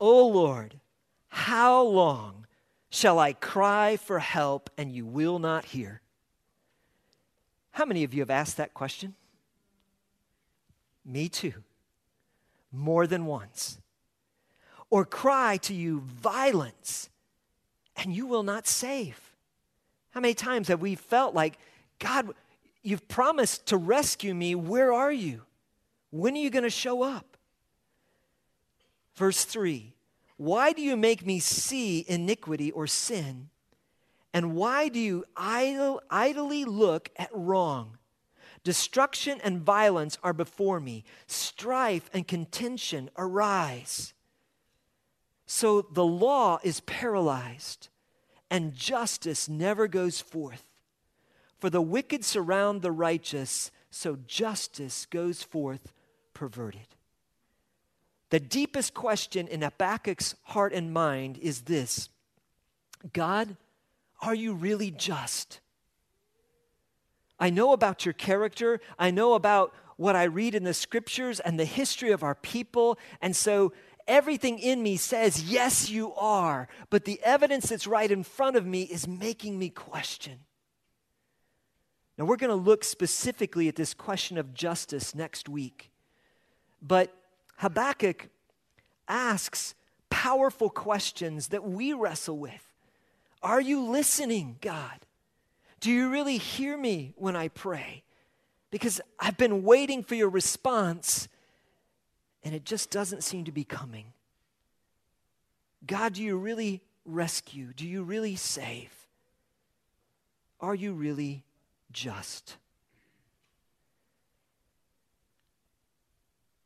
O 0.00 0.26
Lord, 0.26 0.80
how 1.28 1.82
long 1.82 2.46
shall 2.88 3.18
I 3.18 3.34
cry 3.34 3.96
for 3.96 4.18
help 4.18 4.70
and 4.76 4.90
you 4.90 5.06
will 5.06 5.38
not 5.38 5.66
hear? 5.66 6.00
How 7.72 7.84
many 7.84 8.04
of 8.04 8.12
you 8.12 8.20
have 8.20 8.30
asked 8.30 8.56
that 8.56 8.74
question? 8.74 9.14
Me 11.04 11.28
too. 11.28 11.54
More 12.72 13.06
than 13.06 13.26
once. 13.26 13.78
Or 14.90 15.04
cry 15.04 15.56
to 15.58 15.74
you 15.74 16.00
violence 16.00 17.10
and 17.96 18.14
you 18.14 18.26
will 18.26 18.42
not 18.42 18.66
save. 18.66 19.18
How 20.10 20.20
many 20.20 20.34
times 20.34 20.68
have 20.68 20.80
we 20.80 20.94
felt 20.94 21.34
like, 21.34 21.58
God, 21.98 22.34
you've 22.82 23.06
promised 23.08 23.66
to 23.66 23.76
rescue 23.76 24.34
me. 24.34 24.54
Where 24.54 24.92
are 24.92 25.12
you? 25.12 25.42
When 26.10 26.34
are 26.34 26.38
you 26.38 26.50
going 26.50 26.64
to 26.64 26.70
show 26.70 27.02
up? 27.02 27.36
Verse 29.14 29.44
3 29.44 29.94
Why 30.36 30.72
do 30.72 30.82
you 30.82 30.96
make 30.96 31.24
me 31.24 31.38
see 31.38 32.04
iniquity 32.08 32.70
or 32.70 32.86
sin? 32.86 33.50
And 34.32 34.54
why 34.54 34.88
do 34.88 35.00
you 35.00 35.24
idle, 35.36 36.00
idly 36.10 36.64
look 36.64 37.10
at 37.16 37.30
wrong? 37.32 37.98
Destruction 38.62 39.40
and 39.42 39.60
violence 39.60 40.18
are 40.22 40.32
before 40.32 40.80
me, 40.80 41.04
strife 41.26 42.10
and 42.12 42.28
contention 42.28 43.10
arise. 43.16 44.12
So 45.46 45.82
the 45.82 46.04
law 46.04 46.60
is 46.62 46.80
paralyzed, 46.80 47.88
and 48.50 48.74
justice 48.74 49.48
never 49.48 49.88
goes 49.88 50.20
forth. 50.20 50.64
For 51.58 51.70
the 51.70 51.82
wicked 51.82 52.24
surround 52.24 52.82
the 52.82 52.92
righteous, 52.92 53.70
so 53.90 54.18
justice 54.26 55.06
goes 55.06 55.42
forth 55.42 55.92
perverted. 56.34 56.86
The 58.30 58.40
deepest 58.40 58.94
question 58.94 59.48
in 59.48 59.62
Habakkuk's 59.62 60.36
heart 60.44 60.72
and 60.72 60.92
mind 60.92 61.36
is 61.38 61.62
this 61.62 62.10
God, 63.12 63.56
are 64.20 64.34
you 64.34 64.54
really 64.54 64.90
just? 64.90 65.60
I 67.38 67.50
know 67.50 67.72
about 67.72 68.04
your 68.04 68.12
character. 68.12 68.80
I 68.98 69.10
know 69.10 69.34
about 69.34 69.74
what 69.96 70.16
I 70.16 70.24
read 70.24 70.54
in 70.54 70.64
the 70.64 70.74
scriptures 70.74 71.40
and 71.40 71.58
the 71.58 71.64
history 71.64 72.10
of 72.10 72.22
our 72.22 72.34
people. 72.34 72.98
And 73.20 73.34
so 73.34 73.72
everything 74.06 74.58
in 74.58 74.82
me 74.82 74.96
says, 74.96 75.44
yes, 75.44 75.90
you 75.90 76.14
are. 76.14 76.68
But 76.90 77.04
the 77.04 77.20
evidence 77.22 77.68
that's 77.68 77.86
right 77.86 78.10
in 78.10 78.22
front 78.22 78.56
of 78.56 78.66
me 78.66 78.82
is 78.82 79.08
making 79.08 79.58
me 79.58 79.70
question. 79.70 80.40
Now, 82.18 82.26
we're 82.26 82.36
going 82.36 82.50
to 82.50 82.54
look 82.54 82.84
specifically 82.84 83.68
at 83.68 83.76
this 83.76 83.94
question 83.94 84.36
of 84.36 84.52
justice 84.52 85.14
next 85.14 85.48
week. 85.48 85.90
But 86.82 87.14
Habakkuk 87.56 88.28
asks 89.08 89.74
powerful 90.10 90.68
questions 90.68 91.48
that 91.48 91.64
we 91.64 91.94
wrestle 91.94 92.38
with. 92.38 92.69
Are 93.42 93.60
you 93.60 93.82
listening, 93.82 94.56
God? 94.60 95.06
Do 95.80 95.90
you 95.90 96.10
really 96.10 96.36
hear 96.36 96.76
me 96.76 97.14
when 97.16 97.36
I 97.36 97.48
pray? 97.48 98.04
Because 98.70 99.00
I've 99.18 99.38
been 99.38 99.62
waiting 99.62 100.02
for 100.02 100.14
your 100.14 100.28
response 100.28 101.28
and 102.44 102.54
it 102.54 102.64
just 102.64 102.90
doesn't 102.90 103.24
seem 103.24 103.44
to 103.44 103.52
be 103.52 103.64
coming. 103.64 104.12
God, 105.86 106.14
do 106.14 106.22
you 106.22 106.36
really 106.36 106.82
rescue? 107.04 107.72
Do 107.74 107.86
you 107.86 108.02
really 108.02 108.36
save? 108.36 108.92
Are 110.60 110.74
you 110.74 110.92
really 110.92 111.42
just? 111.90 112.56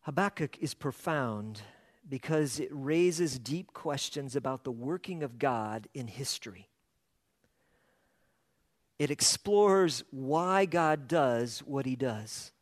Habakkuk 0.03 0.59
is 0.61 0.75
profound 0.75 1.63
because 2.09 2.61
it 2.61 2.69
raises 2.71 3.39
deep 3.39 3.73
questions 3.73 4.37
about 4.37 4.65
the 4.65 4.71
working 4.71 5.23
of 5.23 5.39
God 5.39 5.89
in 5.95 6.07
history. 6.07 6.69
It 8.99 9.11
explores 9.11 10.05
why 10.11 10.67
God 10.67 11.09
does 11.09 11.61
what 11.61 11.87
he 11.87 11.97
does 11.97 12.53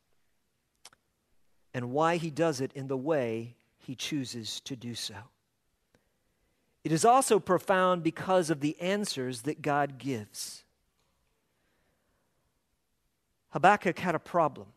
and 1.75 1.91
why 1.91 2.17
he 2.17 2.31
does 2.31 2.61
it 2.61 2.73
in 2.75 2.89
the 2.89 2.97
way 2.97 3.55
he 3.79 3.95
chooses 3.95 4.61
to 4.61 4.77
do 4.77 4.95
so. 4.95 5.15
It 6.85 6.93
is 6.93 7.05
also 7.05 7.39
profound 7.39 8.03
because 8.03 8.51
of 8.51 8.61
the 8.61 8.81
answers 8.81 9.43
that 9.43 9.63
God 9.63 9.99
gives. 9.99 10.65
Habakkuk 13.51 13.99
had 13.99 14.15
a 14.15 14.21
problem. 14.21 14.69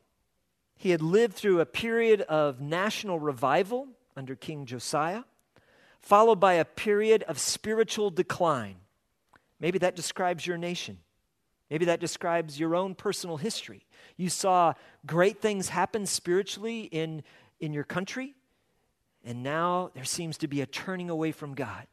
He 0.77 0.89
had 0.89 1.01
lived 1.01 1.33
through 1.33 1.61
a 1.61 1.65
period 1.65 2.21
of 2.21 2.59
national 2.59 3.19
revival 3.19 3.87
under 4.15 4.35
King 4.35 4.65
Josiah, 4.65 5.23
followed 5.99 6.39
by 6.39 6.53
a 6.53 6.65
period 6.65 7.23
of 7.23 7.39
spiritual 7.39 8.09
decline. 8.09 8.75
Maybe 9.59 9.79
that 9.79 9.95
describes 9.95 10.45
your 10.45 10.57
nation. 10.57 10.99
Maybe 11.69 11.85
that 11.85 11.99
describes 11.99 12.59
your 12.59 12.75
own 12.75 12.95
personal 12.95 13.37
history. 13.37 13.85
You 14.17 14.29
saw 14.29 14.73
great 15.05 15.41
things 15.41 15.69
happen 15.69 16.05
spiritually 16.05 16.81
in, 16.81 17.23
in 17.59 17.73
your 17.73 17.83
country, 17.83 18.35
and 19.23 19.41
now 19.41 19.89
there 19.95 20.03
seems 20.03 20.37
to 20.39 20.47
be 20.47 20.61
a 20.61 20.65
turning 20.65 21.09
away 21.09 21.31
from 21.31 21.55
God. 21.55 21.87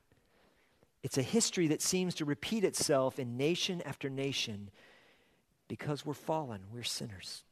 It's 1.02 1.18
a 1.18 1.22
history 1.22 1.68
that 1.68 1.82
seems 1.82 2.14
to 2.16 2.24
repeat 2.24 2.64
itself 2.64 3.18
in 3.18 3.36
nation 3.36 3.82
after 3.84 4.08
nation 4.08 4.70
because 5.68 6.04
we're 6.04 6.12
fallen, 6.12 6.60
we're 6.72 6.82
sinners. 6.82 7.42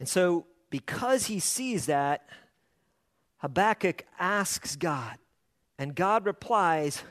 And 0.00 0.08
so, 0.08 0.46
because 0.74 1.26
he 1.26 1.38
sees 1.38 1.86
that, 1.86 2.26
Habakkuk 3.38 4.04
asks 4.18 4.74
God, 4.74 5.18
and 5.78 5.94
God 5.94 6.26
replies 6.26 7.04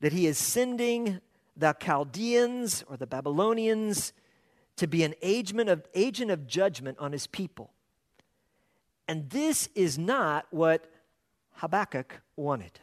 that 0.00 0.14
he 0.14 0.26
is 0.26 0.38
sending 0.38 1.20
the 1.54 1.74
Chaldeans 1.74 2.82
or 2.88 2.96
the 2.96 3.06
Babylonians 3.06 4.14
to 4.76 4.86
be 4.86 5.04
an 5.04 5.12
agent 5.20 5.68
of, 5.68 5.86
agent 5.94 6.30
of 6.30 6.46
judgment 6.46 6.96
on 6.98 7.12
his 7.12 7.26
people. 7.26 7.74
And 9.06 9.28
this 9.28 9.68
is 9.74 9.98
not 9.98 10.46
what 10.48 10.90
Habakkuk 11.56 12.22
wanted. 12.36 12.80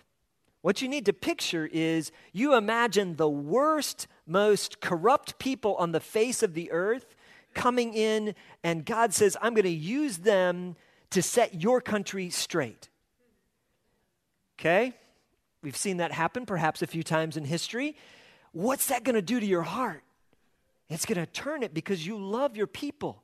What 0.62 0.84
you 0.84 0.88
need 0.88 1.08
to 1.08 1.14
picture 1.14 1.68
is 1.74 2.12
you 2.32 2.54
imagine 2.54 3.16
the 3.16 3.28
worst, 3.28 4.06
most 4.28 4.82
corrupt 4.82 5.40
people 5.40 5.74
on 5.78 5.94
the 5.94 6.00
face 6.00 6.44
of 6.44 6.54
the 6.54 6.72
earth 6.72 7.16
coming 7.58 7.94
in, 7.94 8.36
and 8.64 8.86
God 8.86 9.14
says, 9.14 9.36
I'm 9.42 9.54
going 9.54 9.66
to 9.66 9.70
use 9.70 10.20
them 10.20 10.76
to 11.10 11.22
set 11.22 11.62
your 11.62 11.82
country 11.82 12.30
straight. 12.30 12.88
Okay? 14.58 14.94
We've 15.62 15.76
seen 15.76 15.98
that 15.98 16.12
happen 16.14 16.46
perhaps 16.46 16.82
a 16.82 16.88
few 16.88 17.04
times 17.04 17.36
in 17.36 17.44
history. 17.44 17.98
What's 18.54 18.88
that 18.88 19.04
going 19.04 19.16
to 19.16 19.22
do 19.22 19.40
to 19.40 19.46
your 19.46 19.64
heart? 19.64 20.04
It's 20.90 21.06
going 21.06 21.20
to 21.20 21.26
turn 21.26 21.64
it 21.64 21.74
because 21.74 22.06
you 22.06 22.18
love 22.18 22.56
your 22.56 22.68
people. 22.68 23.24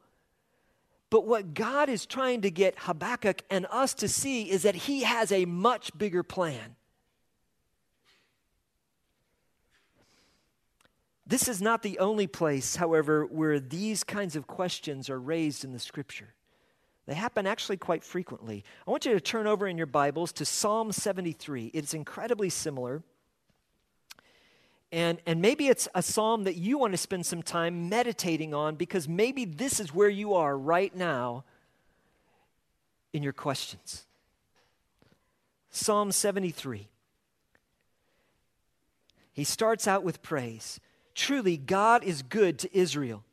But 1.09 1.25
what 1.25 1.53
God 1.53 1.89
is 1.89 2.05
trying 2.05 2.41
to 2.41 2.51
get 2.51 2.73
Habakkuk 2.79 3.43
and 3.49 3.67
us 3.69 3.93
to 3.95 4.09
see 4.09 4.49
is 4.49 4.63
that 4.63 4.75
He 4.75 5.03
has 5.03 5.31
a 5.31 5.45
much 5.45 5.95
bigger 5.97 6.23
plan. 6.23 6.75
This 11.33 11.47
is 11.47 11.63
not 11.63 11.81
the 11.81 11.97
only 11.97 12.27
place, 12.27 12.75
however, 12.75 13.25
where 13.25 13.59
these 13.59 14.03
kinds 14.03 14.35
of 14.35 14.45
questions 14.45 15.09
are 15.09 15.19
raised 15.19 15.63
in 15.63 15.73
the 15.73 15.79
scripture. 15.79 16.35
They 17.07 17.15
happen 17.15 17.47
actually 17.47 17.77
quite 17.77 18.03
frequently. 18.03 18.63
I 18.87 18.91
want 18.91 19.07
you 19.07 19.13
to 19.13 19.19
turn 19.19 19.47
over 19.47 19.65
in 19.65 19.75
your 19.75 19.87
Bibles 19.87 20.31
to 20.33 20.45
Psalm 20.45 20.91
73. 20.91 21.71
It's 21.73 21.95
incredibly 21.95 22.51
similar. 22.51 23.01
And, 24.91 25.17
and 25.25 25.41
maybe 25.41 25.69
it's 25.69 25.87
a 25.95 26.03
psalm 26.03 26.43
that 26.43 26.55
you 26.55 26.77
want 26.77 26.93
to 26.93 26.97
spend 26.97 27.25
some 27.25 27.41
time 27.41 27.89
meditating 27.89 28.53
on 28.53 28.75
because 28.75 29.09
maybe 29.09 29.43
this 29.43 29.79
is 29.79 29.91
where 29.91 30.09
you 30.09 30.35
are 30.35 30.55
right 30.55 30.95
now 30.95 31.45
in 33.11 33.23
your 33.23 33.33
questions. 33.33 34.05
Psalm 35.71 36.11
73. 36.11 36.89
He 39.31 39.43
starts 39.43 39.87
out 39.87 40.03
with 40.03 40.21
praise. 40.21 40.79
Truly, 41.15 41.57
God 41.57 42.03
is 42.03 42.21
good 42.21 42.59
to 42.59 42.77
Israel, 42.77 43.23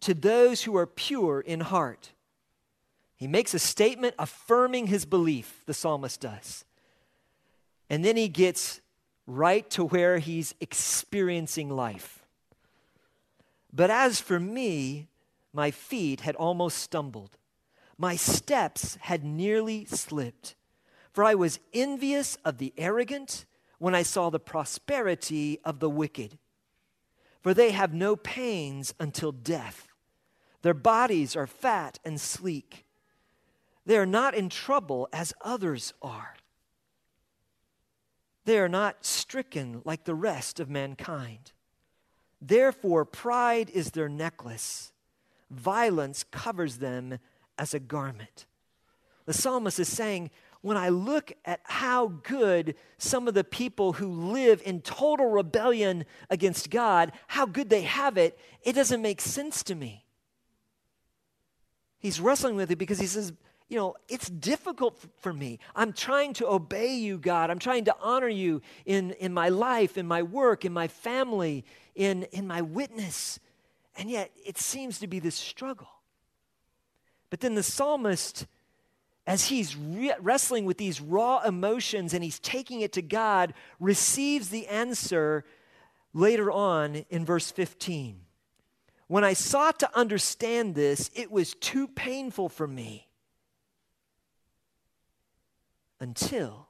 to 0.00 0.14
those 0.14 0.62
who 0.62 0.76
are 0.76 0.86
pure 0.86 1.40
in 1.40 1.60
heart. 1.60 2.12
He 3.16 3.26
makes 3.26 3.54
a 3.54 3.58
statement 3.58 4.14
affirming 4.18 4.86
his 4.86 5.04
belief, 5.04 5.62
the 5.66 5.74
psalmist 5.74 6.20
does. 6.20 6.64
And 7.90 8.04
then 8.04 8.16
he 8.16 8.28
gets 8.28 8.80
right 9.26 9.68
to 9.70 9.84
where 9.84 10.18
he's 10.18 10.54
experiencing 10.60 11.68
life. 11.68 12.24
But 13.72 13.90
as 13.90 14.20
for 14.20 14.38
me, 14.40 15.08
my 15.52 15.70
feet 15.70 16.20
had 16.20 16.36
almost 16.36 16.78
stumbled. 16.78 17.36
My 17.96 18.16
steps 18.16 18.96
had 19.00 19.24
nearly 19.24 19.84
slipped. 19.84 20.54
For 21.12 21.24
I 21.24 21.34
was 21.34 21.58
envious 21.72 22.36
of 22.44 22.58
the 22.58 22.72
arrogant 22.78 23.44
when 23.78 23.94
I 23.94 24.02
saw 24.02 24.30
the 24.30 24.38
prosperity 24.38 25.58
of 25.64 25.80
the 25.80 25.90
wicked. 25.90 26.38
For 27.40 27.54
they 27.54 27.70
have 27.70 27.94
no 27.94 28.16
pains 28.16 28.94
until 28.98 29.32
death. 29.32 29.88
Their 30.62 30.74
bodies 30.74 31.36
are 31.36 31.46
fat 31.46 31.98
and 32.04 32.20
sleek. 32.20 32.84
They 33.86 33.96
are 33.96 34.06
not 34.06 34.34
in 34.34 34.48
trouble 34.48 35.08
as 35.12 35.32
others 35.40 35.94
are. 36.02 36.34
They 38.44 38.58
are 38.58 38.68
not 38.68 39.04
stricken 39.04 39.82
like 39.84 40.04
the 40.04 40.14
rest 40.14 40.58
of 40.58 40.68
mankind. 40.68 41.52
Therefore, 42.40 43.04
pride 43.04 43.70
is 43.70 43.90
their 43.90 44.08
necklace, 44.08 44.92
violence 45.50 46.24
covers 46.30 46.78
them 46.78 47.18
as 47.58 47.74
a 47.74 47.80
garment. 47.80 48.46
The 49.26 49.34
psalmist 49.34 49.78
is 49.78 49.88
saying, 49.88 50.30
when 50.60 50.76
I 50.76 50.88
look 50.88 51.32
at 51.44 51.60
how 51.64 52.08
good 52.22 52.74
some 52.98 53.28
of 53.28 53.34
the 53.34 53.44
people 53.44 53.92
who 53.94 54.08
live 54.08 54.60
in 54.64 54.80
total 54.80 55.30
rebellion 55.30 56.04
against 56.30 56.70
God, 56.70 57.12
how 57.28 57.46
good 57.46 57.70
they 57.70 57.82
have 57.82 58.18
it, 58.18 58.38
it 58.62 58.74
doesn't 58.74 59.00
make 59.00 59.20
sense 59.20 59.62
to 59.64 59.74
me. 59.74 60.04
He's 61.98 62.20
wrestling 62.20 62.56
with 62.56 62.70
it 62.70 62.76
because 62.76 62.98
he 62.98 63.06
says, 63.06 63.32
you 63.68 63.76
know, 63.76 63.94
it's 64.08 64.28
difficult 64.28 64.98
for 65.18 65.32
me. 65.32 65.58
I'm 65.76 65.92
trying 65.92 66.32
to 66.34 66.48
obey 66.48 66.94
you, 66.94 67.18
God. 67.18 67.50
I'm 67.50 67.58
trying 67.58 67.84
to 67.84 67.96
honor 68.00 68.28
you 68.28 68.62
in, 68.86 69.12
in 69.12 69.34
my 69.34 69.50
life, 69.50 69.98
in 69.98 70.06
my 70.06 70.22
work, 70.22 70.64
in 70.64 70.72
my 70.72 70.88
family, 70.88 71.64
in, 71.94 72.22
in 72.24 72.46
my 72.46 72.62
witness. 72.62 73.38
And 73.96 74.10
yet, 74.10 74.30
it 74.44 74.58
seems 74.58 75.00
to 75.00 75.06
be 75.06 75.18
this 75.18 75.34
struggle. 75.34 75.88
But 77.30 77.40
then 77.40 77.56
the 77.56 77.62
psalmist, 77.62 78.46
as 79.28 79.44
he's 79.44 79.76
re- 79.76 80.14
wrestling 80.22 80.64
with 80.64 80.78
these 80.78 81.02
raw 81.02 81.42
emotions 81.44 82.14
and 82.14 82.24
he's 82.24 82.38
taking 82.38 82.80
it 82.80 82.94
to 82.94 83.02
God, 83.02 83.52
receives 83.78 84.48
the 84.48 84.66
answer 84.68 85.44
later 86.14 86.50
on 86.50 87.04
in 87.10 87.26
verse 87.26 87.50
15. 87.50 88.20
When 89.06 89.24
I 89.24 89.34
sought 89.34 89.80
to 89.80 89.96
understand 89.96 90.74
this, 90.74 91.10
it 91.14 91.30
was 91.30 91.52
too 91.52 91.88
painful 91.88 92.48
for 92.48 92.66
me 92.66 93.06
until 96.00 96.68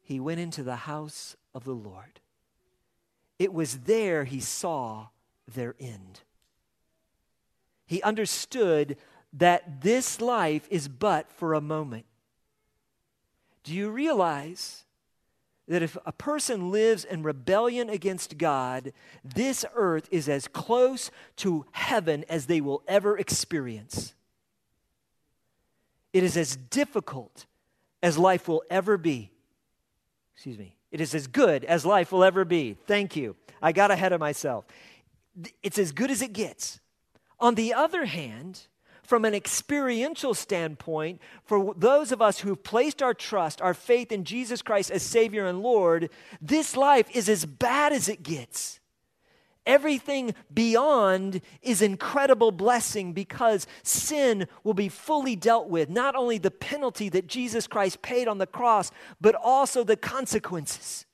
he 0.00 0.20
went 0.20 0.38
into 0.38 0.62
the 0.62 0.76
house 0.76 1.34
of 1.52 1.64
the 1.64 1.74
Lord. 1.74 2.20
It 3.36 3.52
was 3.52 3.78
there 3.78 4.22
he 4.22 4.38
saw 4.38 5.08
their 5.52 5.74
end. 5.80 6.20
He 7.84 8.00
understood 8.02 8.96
that 9.32 9.82
this 9.82 10.20
life 10.20 10.66
is 10.70 10.88
but 10.88 11.30
for 11.32 11.54
a 11.54 11.60
moment. 11.60 12.06
Do 13.62 13.74
you 13.74 13.90
realize 13.90 14.84
that 15.68 15.82
if 15.82 15.96
a 16.04 16.12
person 16.12 16.70
lives 16.70 17.04
in 17.04 17.22
rebellion 17.22 17.88
against 17.88 18.38
God, 18.38 18.92
this 19.22 19.64
earth 19.74 20.08
is 20.10 20.28
as 20.28 20.48
close 20.48 21.10
to 21.36 21.64
heaven 21.72 22.24
as 22.28 22.46
they 22.46 22.60
will 22.60 22.82
ever 22.88 23.16
experience? 23.16 24.14
It 26.12 26.24
is 26.24 26.36
as 26.36 26.56
difficult 26.56 27.46
as 28.02 28.18
life 28.18 28.48
will 28.48 28.64
ever 28.68 28.96
be. 28.96 29.30
Excuse 30.34 30.58
me. 30.58 30.76
It 30.90 31.00
is 31.00 31.14
as 31.14 31.28
good 31.28 31.64
as 31.64 31.86
life 31.86 32.10
will 32.10 32.24
ever 32.24 32.44
be. 32.44 32.76
Thank 32.86 33.14
you. 33.14 33.36
I 33.62 33.72
got 33.72 33.90
ahead 33.90 34.12
of 34.12 34.18
myself. 34.18 34.64
It's 35.62 35.78
as 35.78 35.92
good 35.92 36.10
as 36.10 36.20
it 36.20 36.32
gets. 36.32 36.80
On 37.38 37.54
the 37.54 37.74
other 37.74 38.06
hand, 38.06 38.66
from 39.10 39.24
an 39.24 39.34
experiential 39.34 40.34
standpoint, 40.34 41.20
for 41.42 41.74
those 41.76 42.12
of 42.12 42.22
us 42.22 42.38
who've 42.38 42.62
placed 42.62 43.02
our 43.02 43.12
trust, 43.12 43.60
our 43.60 43.74
faith 43.74 44.12
in 44.12 44.22
Jesus 44.22 44.62
Christ 44.62 44.88
as 44.88 45.02
Savior 45.02 45.46
and 45.46 45.64
Lord, 45.64 46.10
this 46.40 46.76
life 46.76 47.08
is 47.12 47.28
as 47.28 47.44
bad 47.44 47.92
as 47.92 48.08
it 48.08 48.22
gets. 48.22 48.78
Everything 49.66 50.32
beyond 50.54 51.40
is 51.60 51.82
incredible 51.82 52.52
blessing 52.52 53.12
because 53.12 53.66
sin 53.82 54.46
will 54.62 54.74
be 54.74 54.88
fully 54.88 55.34
dealt 55.34 55.68
with. 55.68 55.90
Not 55.90 56.14
only 56.14 56.38
the 56.38 56.52
penalty 56.52 57.08
that 57.08 57.26
Jesus 57.26 57.66
Christ 57.66 58.02
paid 58.02 58.28
on 58.28 58.38
the 58.38 58.46
cross, 58.46 58.92
but 59.20 59.34
also 59.34 59.82
the 59.82 59.96
consequences. 59.96 61.04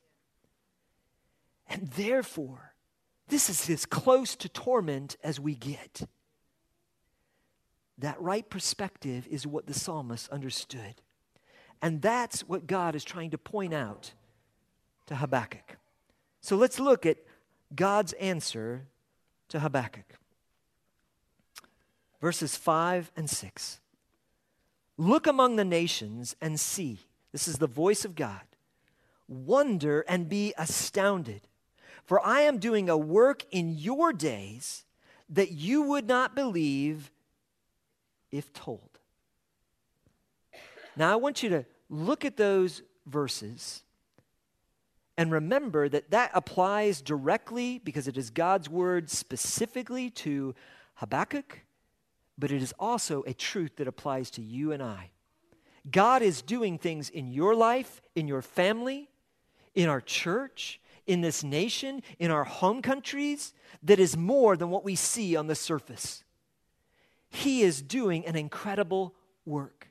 And 1.67 1.89
therefore, 1.93 2.75
this 3.29 3.49
is 3.49 3.71
as 3.71 3.87
close 3.87 4.37
to 4.37 4.51
torment 4.51 5.17
as 5.25 5.41
we 5.41 5.55
get. 5.55 6.03
That 7.99 8.21
right 8.21 8.49
perspective 8.49 9.27
is 9.31 9.47
what 9.47 9.67
the 9.67 9.75
psalmist 9.75 10.29
understood. 10.31 11.01
And 11.81 12.03
that's 12.03 12.41
what 12.43 12.67
God 12.67 12.95
is 12.95 13.05
trying 13.05 13.31
to 13.31 13.39
point 13.39 13.73
out 13.75 14.13
to 15.07 15.17
Habakkuk. 15.17 15.79
So 16.41 16.57
let's 16.57 16.79
look 16.79 17.07
at 17.07 17.19
God's 17.75 18.13
answer 18.15 18.87
to 19.49 19.61
Habakkuk. 19.61 20.19
Verses 22.21 22.57
5 22.57 23.13
and 23.17 23.29
6. 23.29 23.81
Look 24.99 25.27
among 25.27 25.57
the 25.57 25.65
nations 25.65 26.37
and 26.41 26.59
see. 26.59 27.01
This 27.33 27.47
is 27.47 27.59
the 27.59 27.67
voice 27.67 28.05
of 28.05 28.15
God. 28.15 28.41
Wonder 29.29 30.05
and 30.09 30.29
be 30.29 30.55
astounded. 30.57 31.43
For 32.05 32.25
I 32.25 32.43
am 32.43 32.59
doing 32.59 32.89
a 32.89 32.97
work 32.97 33.45
in 33.51 33.77
your 33.77 34.13
days 34.13 34.85
that 35.29 35.51
you 35.51 35.83
would 35.83 36.07
not 36.07 36.35
believe 36.35 37.11
if 38.31 38.53
told. 38.53 38.99
Now, 40.97 41.13
I 41.13 41.17
want 41.17 41.43
you 41.43 41.51
to 41.51 41.67
look 41.89 42.25
at 42.25 42.37
those 42.37 42.83
verses 43.07 43.83
and 45.17 45.33
remember 45.33 45.89
that 45.89 46.11
that 46.11 46.31
applies 46.35 47.01
directly 47.01 47.79
because 47.79 48.09
it 48.09 48.19
is 48.19 48.31
God's 48.31 48.69
word 48.69 49.09
specifically 49.11 50.11
to 50.11 50.55
Habakkuk, 50.95 51.61
but 52.39 52.51
it 52.51 52.63
is 52.63 52.75
also 52.79 53.23
a 53.27 53.33
truth 53.33 53.77
that 53.77 53.89
applies 53.89 54.31
to 54.33 54.43
you 54.43 54.73
and 54.73 54.83
I. 54.83 55.11
God 55.91 56.23
is 56.23 56.43
doing 56.43 56.79
things 56.79 57.09
in 57.09 57.29
your 57.29 57.55
life, 57.55 58.03
in 58.15 58.29
your 58.29 58.43
family, 58.43 59.09
in 59.75 59.89
our 59.89 60.01
church, 60.01 60.81
in 61.07 61.21
this 61.21 61.45
nation, 61.45 62.03
in 62.19 62.31
our 62.31 62.45
home 62.45 62.83
countries, 62.83 63.55
that 63.83 64.01
is 64.01 64.17
more 64.17 64.57
than 64.57 64.71
what 64.71 64.85
we 64.85 64.97
see 64.97 65.37
on 65.37 65.47
the 65.47 65.55
surface. 65.55 66.25
He 67.37 67.61
is 67.61 67.83
doing 67.83 68.25
an 68.25 68.35
incredible 68.35 69.15
work. 69.45 69.89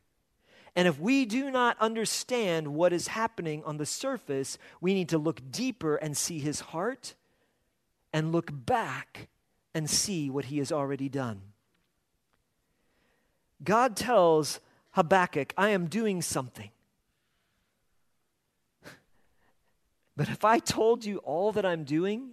And 0.75 0.87
if 0.87 0.99
we 0.99 1.25
do 1.25 1.51
not 1.51 1.77
understand 1.79 2.69
what 2.69 2.91
is 2.91 3.09
happening 3.09 3.63
on 3.65 3.77
the 3.77 3.85
surface, 3.85 4.57
we 4.81 4.95
need 4.95 5.09
to 5.09 5.19
look 5.19 5.51
deeper 5.51 5.95
and 5.95 6.17
see 6.17 6.39
his 6.39 6.59
heart 6.59 7.13
and 8.11 8.31
look 8.31 8.49
back 8.51 9.27
and 9.75 9.87
see 9.87 10.27
what 10.27 10.45
he 10.45 10.57
has 10.57 10.71
already 10.71 11.07
done. 11.07 11.41
God 13.63 13.95
tells 13.95 14.59
Habakkuk, 14.91 15.53
I 15.55 15.69
am 15.69 15.85
doing 15.85 16.23
something. 16.23 16.71
But 20.17 20.29
if 20.29 20.43
I 20.43 20.57
told 20.59 21.05
you 21.05 21.17
all 21.19 21.51
that 21.51 21.65
I'm 21.65 21.83
doing, 21.83 22.31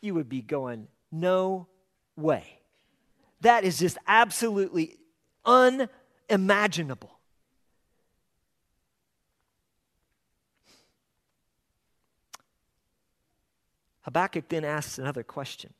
you 0.00 0.14
would 0.14 0.30
be 0.30 0.40
going, 0.40 0.88
No 1.12 1.66
way. 2.16 2.63
That 3.40 3.64
is 3.64 3.78
just 3.78 3.98
absolutely 4.06 4.96
unimaginable. 5.44 7.14
Habakkuk 14.04 14.48
then 14.48 14.64
asks 14.64 14.98
another 14.98 15.22
question. 15.22 15.72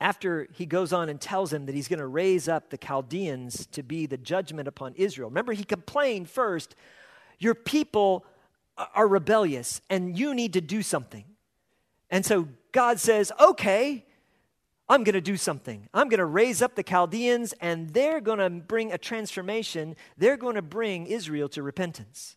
After 0.00 0.48
he 0.52 0.66
goes 0.66 0.92
on 0.92 1.08
and 1.08 1.20
tells 1.20 1.52
him 1.52 1.66
that 1.66 1.74
he's 1.74 1.86
going 1.86 2.00
to 2.00 2.06
raise 2.06 2.48
up 2.48 2.70
the 2.70 2.78
Chaldeans 2.78 3.66
to 3.66 3.82
be 3.82 4.06
the 4.06 4.16
judgment 4.16 4.66
upon 4.66 4.94
Israel. 4.96 5.28
Remember, 5.28 5.52
he 5.52 5.62
complained 5.62 6.28
first, 6.28 6.74
Your 7.38 7.54
people 7.54 8.24
are 8.94 9.06
rebellious 9.06 9.80
and 9.88 10.18
you 10.18 10.34
need 10.34 10.54
to 10.54 10.60
do 10.60 10.82
something. 10.82 11.24
And 12.10 12.26
so 12.26 12.48
God 12.72 12.98
says, 12.98 13.30
Okay, 13.38 14.04
I'm 14.92 15.04
going 15.04 15.14
to 15.14 15.22
do 15.22 15.38
something. 15.38 15.88
I'm 15.94 16.10
going 16.10 16.18
to 16.18 16.26
raise 16.26 16.60
up 16.60 16.74
the 16.74 16.82
Chaldeans 16.82 17.54
and 17.62 17.88
they're 17.94 18.20
going 18.20 18.40
to 18.40 18.50
bring 18.50 18.92
a 18.92 18.98
transformation. 18.98 19.96
They're 20.18 20.36
going 20.36 20.56
to 20.56 20.62
bring 20.62 21.06
Israel 21.06 21.48
to 21.48 21.62
repentance. 21.62 22.36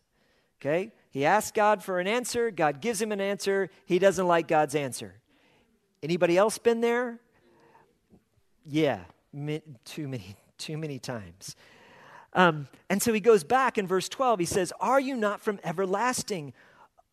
Okay? 0.58 0.90
He 1.10 1.26
asks 1.26 1.52
God 1.52 1.84
for 1.84 2.00
an 2.00 2.06
answer. 2.06 2.50
God 2.50 2.80
gives 2.80 3.02
him 3.02 3.12
an 3.12 3.20
answer. 3.20 3.68
He 3.84 3.98
doesn't 3.98 4.26
like 4.26 4.48
God's 4.48 4.74
answer. 4.74 5.16
Anybody 6.02 6.38
else 6.38 6.56
been 6.56 6.80
there? 6.80 7.20
Yeah, 8.64 9.00
too 9.84 10.08
many, 10.08 10.36
too 10.56 10.78
many 10.78 10.98
times. 10.98 11.56
Um, 12.32 12.68
and 12.88 13.02
so 13.02 13.12
he 13.12 13.20
goes 13.20 13.44
back 13.44 13.76
in 13.76 13.86
verse 13.86 14.08
12. 14.08 14.38
He 14.38 14.46
says, 14.46 14.72
Are 14.80 14.98
you 14.98 15.14
not 15.14 15.42
from 15.42 15.60
everlasting, 15.62 16.54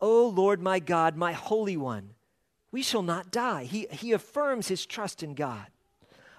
O 0.00 0.26
Lord 0.26 0.62
my 0.62 0.78
God, 0.78 1.18
my 1.18 1.32
Holy 1.32 1.76
One? 1.76 2.13
We 2.74 2.82
shall 2.82 3.04
not 3.04 3.30
die. 3.30 3.66
He, 3.66 3.86
he 3.92 4.10
affirms 4.10 4.66
his 4.66 4.84
trust 4.84 5.22
in 5.22 5.34
God. 5.34 5.66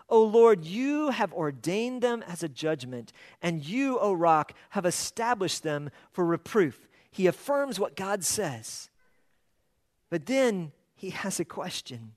O 0.09 0.21
Lord, 0.21 0.65
you 0.65 1.11
have 1.11 1.31
ordained 1.31 2.01
them 2.01 2.21
as 2.27 2.43
a 2.43 2.49
judgment, 2.49 3.13
and 3.41 3.65
you, 3.65 3.97
O 3.99 4.11
rock, 4.11 4.51
have 4.71 4.85
established 4.85 5.63
them 5.63 5.91
for 6.11 6.25
reproof. 6.25 6.89
He 7.09 7.27
affirms 7.27 7.79
what 7.79 7.95
God 7.95 8.25
says. 8.25 8.89
But 10.09 10.25
then 10.25 10.73
he 10.97 11.11
has 11.11 11.39
a 11.39 11.45
question. 11.45 12.11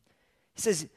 He 0.57 0.63
says, 0.63 0.89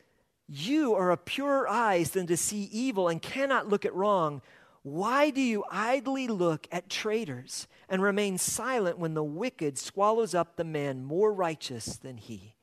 You 0.47 0.95
are 0.95 1.11
of 1.11 1.23
purer 1.23 1.69
eyes 1.69 2.09
than 2.09 2.25
to 2.25 2.35
see 2.35 2.69
evil 2.71 3.07
and 3.07 3.21
cannot 3.21 3.69
look 3.69 3.85
at 3.85 3.93
wrong. 3.93 4.41
Why 4.81 5.29
do 5.29 5.41
you 5.41 5.63
idly 5.69 6.27
look 6.27 6.67
at 6.71 6.89
traitors 6.89 7.67
and 7.87 8.01
remain 8.01 8.39
silent 8.39 8.97
when 8.97 9.13
the 9.13 9.23
wicked 9.23 9.77
swallows 9.77 10.33
up 10.33 10.55
the 10.55 10.63
man 10.63 11.03
more 11.03 11.31
righteous 11.31 11.97
than 11.97 12.17
he? 12.17 12.55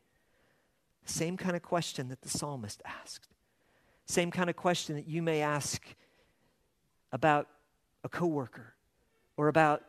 Same 1.08 1.36
kind 1.36 1.56
of 1.56 1.62
question 1.62 2.08
that 2.08 2.22
the 2.22 2.28
psalmist 2.28 2.82
asked. 2.84 3.28
Same 4.06 4.30
kind 4.30 4.50
of 4.50 4.56
question 4.56 4.94
that 4.96 5.08
you 5.08 5.22
may 5.22 5.40
ask 5.40 5.82
about 7.12 7.48
a 8.04 8.08
coworker 8.08 8.74
or 9.36 9.48
about 9.48 9.82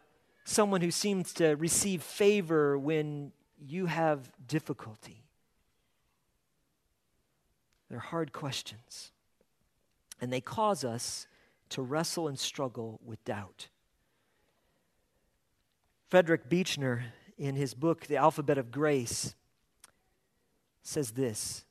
someone 0.45 0.81
who 0.81 0.91
seems 0.91 1.33
to 1.33 1.55
receive 1.55 2.01
favor 2.01 2.77
when 2.77 3.31
you 3.59 3.87
have 3.87 4.31
difficulty. 4.47 5.23
They're 7.89 7.99
hard 7.99 8.31
questions. 8.31 9.11
And 10.21 10.31
they 10.31 10.41
cause 10.41 10.83
us 10.83 11.27
to 11.69 11.81
wrestle 11.81 12.27
and 12.27 12.39
struggle 12.39 12.99
with 13.03 13.23
doubt. 13.25 13.67
Frederick 16.09 16.49
Buechner, 16.49 17.05
in 17.37 17.55
his 17.55 17.73
book, 17.73 18.07
The 18.07 18.17
Alphabet 18.17 18.57
of 18.57 18.71
Grace, 18.71 19.35
says 20.89 21.11
this 21.11 21.65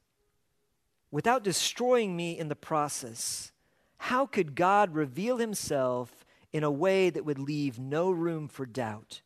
Without 1.10 1.42
destroying 1.42 2.16
me 2.16 2.38
in 2.38 2.48
the 2.48 2.56
process, 2.56 3.52
how 3.98 4.26
could 4.26 4.54
God 4.54 4.94
reveal 4.94 5.38
himself 5.38 6.24
in 6.52 6.62
a 6.62 6.70
way 6.70 7.10
that 7.10 7.24
would 7.24 7.38
leave 7.38 7.78
no 7.78 8.10
room 8.10 8.48
for 8.48 8.64
doubt? 8.64 9.22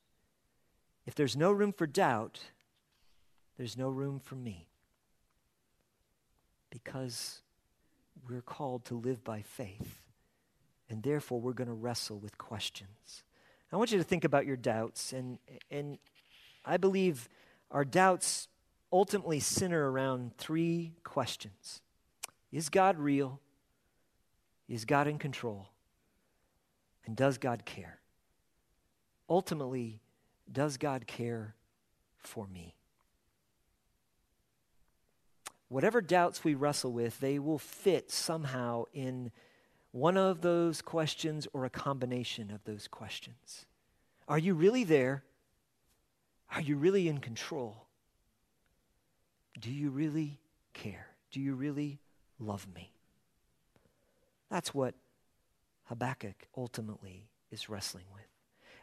If 1.07 1.15
there's 1.15 1.37
no 1.37 1.53
room 1.53 1.73
for 1.73 1.87
doubt, 1.87 2.41
there's 3.57 3.77
no 3.77 3.89
room 3.89 4.21
for 4.21 4.37
me. 4.37 4.69
Because 6.71 7.43
we're 8.29 8.41
called 8.41 8.85
to 8.87 8.95
live 8.95 9.23
by 9.23 9.43
faith 9.43 10.01
and 10.89 11.03
therefore 11.03 11.41
we're 11.41 11.53
going 11.53 11.69
to 11.69 11.75
wrestle 11.75 12.19
with 12.19 12.39
questions. 12.39 13.25
I 13.73 13.77
want 13.77 13.93
you 13.93 13.99
to 13.99 14.05
think 14.05 14.25
about 14.25 14.45
your 14.45 14.57
doubts, 14.57 15.15
and, 15.15 15.39
and 15.71 15.99
I 16.67 16.77
believe 16.77 17.31
our 17.71 17.87
doubts 17.87 18.49
ultimately 18.93 19.41
center 19.41 19.91
around 19.91 20.37
three 20.37 20.93
questions 21.03 21.81
Is 22.51 22.69
God 22.69 22.99
real? 22.99 23.41
Is 24.69 24.85
God 24.85 25.07
in 25.07 25.19
control? 25.19 25.69
And 27.05 27.17
does 27.17 27.39
God 27.39 27.65
care? 27.65 27.99
Ultimately, 29.29 30.01
does 30.51 30.77
God 30.77 31.07
care 31.07 31.55
for 32.17 32.47
me? 32.47 32.75
Whatever 35.69 36.01
doubts 36.01 36.45
we 36.45 36.55
wrestle 36.55 36.93
with, 36.93 37.19
they 37.21 37.39
will 37.39 37.59
fit 37.59 38.11
somehow 38.11 38.85
in 38.93 39.33
one 39.91 40.17
of 40.17 40.43
those 40.43 40.83
questions 40.83 41.49
or 41.53 41.65
a 41.65 41.71
combination 41.71 42.51
of 42.51 42.63
those 42.65 42.87
questions. 42.89 43.67
Are 44.29 44.39
you 44.39 44.55
really 44.55 44.85
there? 44.85 45.25
Are 46.55 46.61
you 46.61 46.77
really 46.77 47.09
in 47.09 47.19
control? 47.19 47.87
Do 49.61 49.71
you 49.71 49.91
really 49.91 50.41
care? 50.73 51.09
Do 51.31 51.41
you 51.41 51.55
really 51.55 52.01
love 52.39 52.67
me? 52.75 52.93
That's 54.51 54.75
what 54.75 54.95
Habakkuk 55.85 56.47
ultimately 56.57 57.29
is 57.51 57.69
wrestling 57.69 58.05
with. 58.13 58.25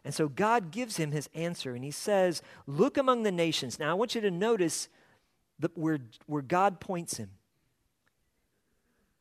And 0.04 0.14
so 0.14 0.30
God 0.30 0.72
gives 0.72 0.98
him 0.98 1.12
his 1.12 1.30
answer, 1.36 1.76
and 1.76 1.84
he 1.84 1.92
says, 1.92 2.42
Look 2.66 2.98
among 2.98 3.24
the 3.24 3.32
nations. 3.32 3.80
Now, 3.80 3.92
I 3.92 3.94
want 3.94 4.16
you 4.16 4.22
to 4.22 4.32
notice 4.32 4.88
where, 5.74 6.00
where 6.26 6.42
God 6.42 6.80
points 6.80 7.18
him. 7.18 7.32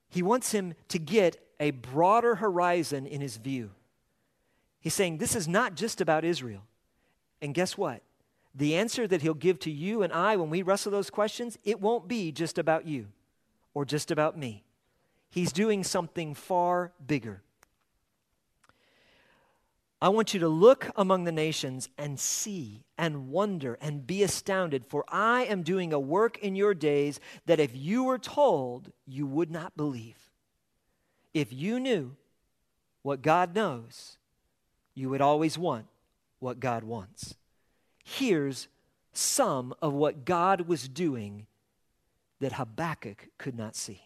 He 0.08 0.22
wants 0.22 0.52
him 0.52 0.74
to 0.88 0.98
get 0.98 1.36
a 1.60 1.72
broader 1.72 2.36
horizon 2.36 3.06
in 3.06 3.20
his 3.20 3.36
view. 3.36 3.70
He's 4.80 4.94
saying 4.94 5.18
this 5.18 5.34
is 5.34 5.48
not 5.48 5.74
just 5.74 6.00
about 6.00 6.24
Israel. 6.24 6.62
And 7.42 7.54
guess 7.54 7.76
what? 7.76 8.02
The 8.54 8.74
answer 8.74 9.06
that 9.06 9.22
he'll 9.22 9.34
give 9.34 9.58
to 9.60 9.70
you 9.70 10.02
and 10.02 10.12
I 10.12 10.36
when 10.36 10.50
we 10.50 10.62
wrestle 10.62 10.92
those 10.92 11.10
questions, 11.10 11.58
it 11.64 11.80
won't 11.80 12.08
be 12.08 12.32
just 12.32 12.58
about 12.58 12.86
you 12.86 13.08
or 13.74 13.84
just 13.84 14.10
about 14.10 14.36
me. 14.36 14.64
He's 15.30 15.52
doing 15.52 15.84
something 15.84 16.34
far 16.34 16.92
bigger. 17.06 17.42
I 20.00 20.10
want 20.10 20.32
you 20.32 20.40
to 20.40 20.48
look 20.48 20.90
among 20.94 21.24
the 21.24 21.32
nations 21.32 21.88
and 21.98 22.20
see 22.20 22.84
and 22.96 23.30
wonder 23.30 23.76
and 23.80 24.06
be 24.06 24.22
astounded, 24.22 24.86
for 24.86 25.04
I 25.08 25.44
am 25.44 25.64
doing 25.64 25.92
a 25.92 25.98
work 25.98 26.38
in 26.38 26.54
your 26.54 26.72
days 26.72 27.18
that 27.46 27.58
if 27.58 27.74
you 27.74 28.04
were 28.04 28.18
told, 28.18 28.92
you 29.06 29.26
would 29.26 29.50
not 29.50 29.76
believe. 29.76 30.16
If 31.34 31.52
you 31.52 31.80
knew 31.80 32.16
what 33.02 33.22
God 33.22 33.56
knows, 33.56 34.18
you 34.94 35.10
would 35.10 35.20
always 35.20 35.58
want 35.58 35.86
what 36.38 36.60
God 36.60 36.84
wants. 36.84 37.34
Here's 38.10 38.68
some 39.12 39.74
of 39.82 39.92
what 39.92 40.24
God 40.24 40.62
was 40.62 40.88
doing 40.88 41.46
that 42.40 42.54
Habakkuk 42.54 43.28
could 43.36 43.54
not 43.54 43.76
see. 43.76 44.00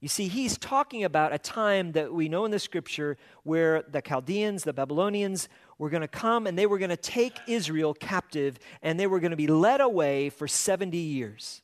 You 0.00 0.08
see, 0.08 0.26
he's 0.26 0.58
talking 0.58 1.04
about 1.04 1.32
a 1.32 1.38
time 1.38 1.92
that 1.92 2.12
we 2.12 2.28
know 2.28 2.44
in 2.44 2.50
the 2.50 2.58
scripture 2.58 3.16
where 3.44 3.82
the 3.82 4.00
Chaldeans, 4.02 4.64
the 4.64 4.72
Babylonians, 4.72 5.48
were 5.78 5.88
going 5.88 6.00
to 6.00 6.08
come 6.08 6.48
and 6.48 6.58
they 6.58 6.66
were 6.66 6.78
going 6.78 6.90
to 6.90 6.96
take 6.96 7.38
Israel 7.46 7.94
captive 7.94 8.58
and 8.82 8.98
they 8.98 9.06
were 9.06 9.20
going 9.20 9.30
to 9.30 9.36
be 9.36 9.46
led 9.46 9.80
away 9.80 10.28
for 10.28 10.48
70 10.48 10.96
years. 10.96 11.62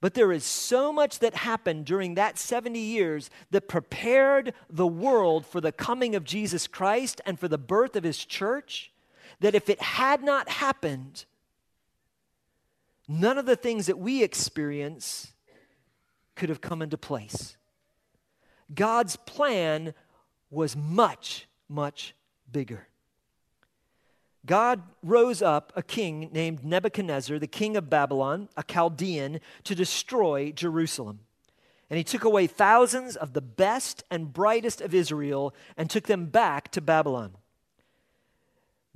But 0.00 0.14
there 0.14 0.32
is 0.32 0.44
so 0.44 0.90
much 0.90 1.18
that 1.18 1.34
happened 1.34 1.84
during 1.84 2.14
that 2.14 2.38
70 2.38 2.78
years 2.78 3.28
that 3.50 3.68
prepared 3.68 4.54
the 4.70 4.86
world 4.86 5.44
for 5.44 5.60
the 5.60 5.72
coming 5.72 6.14
of 6.14 6.24
Jesus 6.24 6.66
Christ 6.66 7.20
and 7.26 7.38
for 7.38 7.48
the 7.48 7.58
birth 7.58 7.94
of 7.94 8.04
his 8.04 8.24
church 8.24 8.90
that 9.40 9.54
if 9.54 9.68
it 9.68 9.80
had 9.80 10.22
not 10.22 10.48
happened, 10.48 11.24
none 13.06 13.38
of 13.38 13.46
the 13.46 13.56
things 13.56 13.86
that 13.86 13.98
we 13.98 14.22
experience 14.22 15.32
could 16.34 16.48
have 16.48 16.60
come 16.60 16.82
into 16.82 16.98
place. 16.98 17.56
God's 18.74 19.16
plan 19.16 19.94
was 20.50 20.76
much, 20.76 21.46
much 21.68 22.14
bigger. 22.50 22.88
God 24.46 24.82
rose 25.02 25.42
up 25.42 25.72
a 25.76 25.82
king 25.82 26.30
named 26.32 26.64
Nebuchadnezzar, 26.64 27.38
the 27.38 27.46
king 27.46 27.76
of 27.76 27.90
Babylon, 27.90 28.48
a 28.56 28.62
Chaldean, 28.62 29.40
to 29.64 29.74
destroy 29.74 30.52
Jerusalem. 30.52 31.20
And 31.90 31.96
he 31.98 32.04
took 32.04 32.24
away 32.24 32.46
thousands 32.46 33.16
of 33.16 33.32
the 33.32 33.40
best 33.40 34.04
and 34.10 34.32
brightest 34.32 34.80
of 34.80 34.94
Israel 34.94 35.54
and 35.76 35.88
took 35.88 36.04
them 36.04 36.26
back 36.26 36.70
to 36.72 36.80
Babylon. 36.80 37.32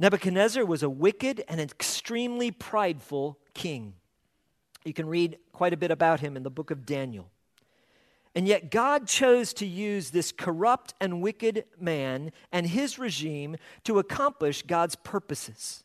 Nebuchadnezzar 0.03 0.67
was 0.67 0.83
a 0.83 0.91
wicked 0.91 1.45
and 1.47 1.61
extremely 1.61 2.51
prideful 2.51 3.39
king. 3.55 3.95
You 4.85 4.93
can 4.93 5.07
read 5.07 5.39
quite 5.53 5.73
a 5.73 5.77
bit 5.77 5.93
about 5.93 6.19
him 6.19 6.37
in 6.37 6.43
the 6.43 6.51
book 6.51 6.73
of 6.73 6.85
Daniel. 6.85 7.31
And 8.35 8.49
yet, 8.49 8.73
God 8.73 9.07
chose 9.07 9.53
to 9.55 9.65
use 9.65 10.11
this 10.11 10.33
corrupt 10.33 10.93
and 11.01 11.23
wicked 11.23 11.67
man 11.79 12.33
and 12.51 12.67
his 12.67 12.99
regime 12.99 13.55
to 13.85 14.01
accomplish 14.01 14.63
God's 14.63 14.97
purposes. 14.97 15.85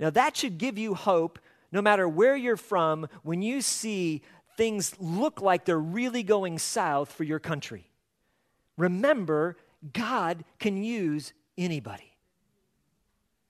Now, 0.00 0.08
that 0.08 0.34
should 0.34 0.56
give 0.56 0.78
you 0.78 0.94
hope 0.94 1.38
no 1.70 1.82
matter 1.82 2.08
where 2.08 2.36
you're 2.36 2.56
from 2.56 3.06
when 3.22 3.42
you 3.42 3.60
see 3.60 4.22
things 4.56 4.94
look 4.98 5.42
like 5.42 5.66
they're 5.66 5.78
really 5.78 6.22
going 6.22 6.58
south 6.58 7.12
for 7.12 7.24
your 7.24 7.40
country. 7.40 7.90
Remember, 8.78 9.58
God 9.92 10.42
can 10.58 10.82
use 10.82 11.34
anybody. 11.58 12.05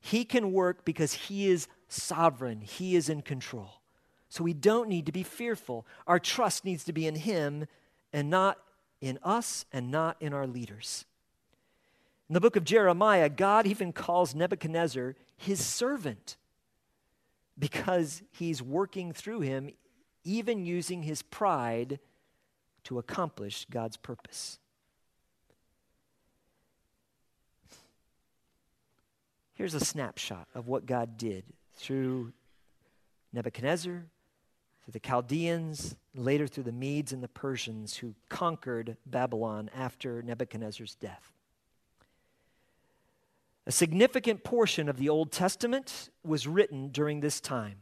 He 0.06 0.24
can 0.24 0.52
work 0.52 0.84
because 0.84 1.12
He 1.12 1.48
is 1.48 1.66
sovereign, 1.88 2.60
He 2.60 2.94
is 2.94 3.08
in 3.08 3.22
control. 3.22 3.80
So 4.28 4.44
we 4.44 4.54
don't 4.54 4.88
need 4.88 5.06
to 5.06 5.12
be 5.12 5.22
fearful. 5.22 5.86
Our 6.06 6.18
trust 6.18 6.64
needs 6.64 6.84
to 6.84 6.92
be 6.92 7.06
in 7.06 7.16
Him 7.16 7.66
and 8.12 8.30
not 8.30 8.58
in 9.00 9.18
us 9.22 9.64
and 9.72 9.90
not 9.90 10.16
in 10.20 10.32
our 10.32 10.46
leaders. 10.46 11.06
In 12.28 12.34
the 12.34 12.40
book 12.40 12.56
of 12.56 12.64
Jeremiah, 12.64 13.28
God 13.28 13.66
even 13.66 13.92
calls 13.92 14.34
Nebuchadnezzar 14.34 15.16
his 15.36 15.64
servant 15.64 16.36
because 17.58 18.22
he's 18.32 18.62
working 18.62 19.12
through 19.12 19.40
him 19.40 19.70
even 20.24 20.66
using 20.66 21.02
his 21.02 21.22
pride 21.22 21.98
to 22.84 22.98
accomplish 22.98 23.66
God's 23.70 23.96
purpose. 23.96 24.58
Here's 29.56 29.72
a 29.72 29.80
snapshot 29.80 30.48
of 30.54 30.68
what 30.68 30.84
God 30.84 31.16
did 31.16 31.42
through 31.76 32.34
Nebuchadnezzar, 33.32 34.04
through 34.84 34.92
the 34.92 35.00
Chaldeans, 35.00 35.96
later 36.14 36.46
through 36.46 36.64
the 36.64 36.72
Medes 36.72 37.14
and 37.14 37.22
the 37.22 37.28
Persians 37.28 37.96
who 37.96 38.14
conquered 38.28 38.98
Babylon 39.06 39.70
after 39.74 40.20
Nebuchadnezzar's 40.20 40.94
death. 40.96 41.32
A 43.66 43.72
significant 43.72 44.44
portion 44.44 44.90
of 44.90 44.98
the 44.98 45.08
Old 45.08 45.32
Testament 45.32 46.10
was 46.22 46.46
written 46.46 46.88
during 46.88 47.20
this 47.20 47.40
time. 47.40 47.78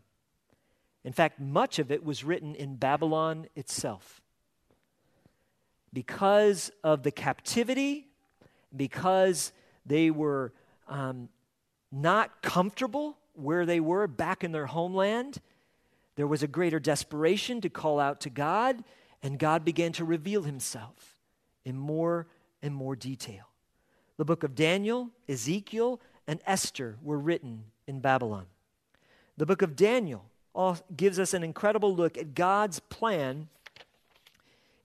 In 1.02 1.12
fact, 1.12 1.40
much 1.40 1.80
of 1.80 1.90
it 1.90 2.04
was 2.04 2.22
written 2.22 2.54
in 2.54 2.76
Babylon 2.76 3.48
itself. 3.56 4.22
Because 5.92 6.70
of 6.84 7.02
the 7.02 7.10
captivity, 7.10 8.06
because 8.74 9.52
they 9.84 10.12
were 10.12 10.52
um, 10.88 11.28
not 11.94 12.42
comfortable 12.42 13.16
where 13.35 13.64
they 13.64 13.80
were 13.80 14.07
back 14.07 14.42
in 14.42 14.52
their 14.52 14.66
homeland. 14.66 15.40
There 16.16 16.26
was 16.26 16.42
a 16.42 16.48
greater 16.48 16.80
desperation 16.80 17.61
to 17.61 17.68
call 17.68 18.00
out 18.00 18.20
to 18.22 18.30
God, 18.30 18.83
and 19.22 19.38
God 19.38 19.64
began 19.64 19.92
to 19.92 20.04
reveal 20.04 20.42
himself 20.42 21.16
in 21.64 21.76
more 21.76 22.26
and 22.62 22.74
more 22.74 22.96
detail. 22.96 23.44
The 24.16 24.24
book 24.24 24.42
of 24.42 24.54
Daniel, 24.54 25.11
Ezekiel, 25.28 26.00
and 26.26 26.40
Esther 26.46 26.96
were 27.02 27.18
written 27.18 27.64
in 27.87 28.00
Babylon. 28.00 28.46
The 29.37 29.46
book 29.46 29.62
of 29.62 29.76
Daniel 29.76 30.24
gives 30.96 31.18
us 31.18 31.35
an 31.35 31.42
incredible 31.42 31.94
look 31.94 32.16
at 32.16 32.35
God's 32.35 32.78
plan 32.80 33.48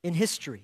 in 0.02 0.16
history. 0.16 0.64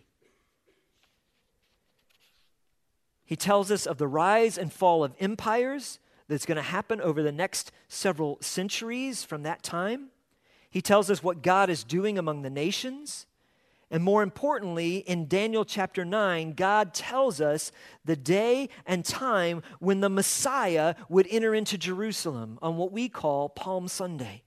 He 3.23 3.35
tells 3.35 3.71
us 3.71 3.85
of 3.85 3.97
the 3.97 4.07
rise 4.07 4.57
and 4.57 4.73
fall 4.73 5.03
of 5.03 5.13
empires 5.19 5.99
that's 6.27 6.45
going 6.45 6.55
to 6.57 6.61
happen 6.61 7.01
over 7.01 7.21
the 7.21 7.31
next 7.31 7.71
several 7.87 8.37
centuries 8.41 9.23
from 9.23 9.43
that 9.43 9.63
time. 9.63 10.09
He 10.69 10.81
tells 10.81 11.09
us 11.09 11.23
what 11.23 11.41
God 11.41 11.69
is 11.69 11.83
doing 11.83 12.17
among 12.17 12.41
the 12.41 12.49
nations. 12.49 13.27
And 13.91 14.03
more 14.03 14.23
importantly, 14.23 14.97
in 14.97 15.27
Daniel 15.27 15.63
chapter 15.63 16.03
9, 16.03 16.53
God 16.53 16.93
tells 16.93 17.39
us 17.39 17.71
the 18.03 18.15
day 18.15 18.69
and 18.85 19.05
time 19.05 19.61
when 19.79 20.01
the 20.01 20.09
Messiah 20.09 20.95
would 21.07 21.27
enter 21.29 21.53
into 21.53 21.77
Jerusalem 21.77 22.57
on 22.61 22.77
what 22.77 22.91
we 22.91 23.07
call 23.07 23.47
Palm 23.47 23.87
Sunday. 23.87 24.41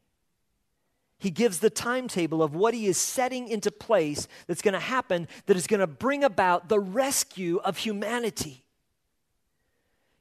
He 1.19 1.31
gives 1.31 1.59
the 1.59 1.71
timetable 1.71 2.43
of 2.43 2.55
what 2.55 2.75
he 2.75 2.87
is 2.87 2.99
setting 2.99 3.49
into 3.49 3.71
place 3.71 4.29
that's 4.47 4.63
going 4.63 4.75
to 4.75 4.81
happen 4.81 5.27
that 5.47 5.57
is 5.57 5.67
going 5.67 5.81
to 5.81 5.87
bring 5.87 6.23
about 6.23 6.69
the 6.69 6.79
rescue 6.79 7.59
of 7.65 7.79
humanity. 7.79 8.65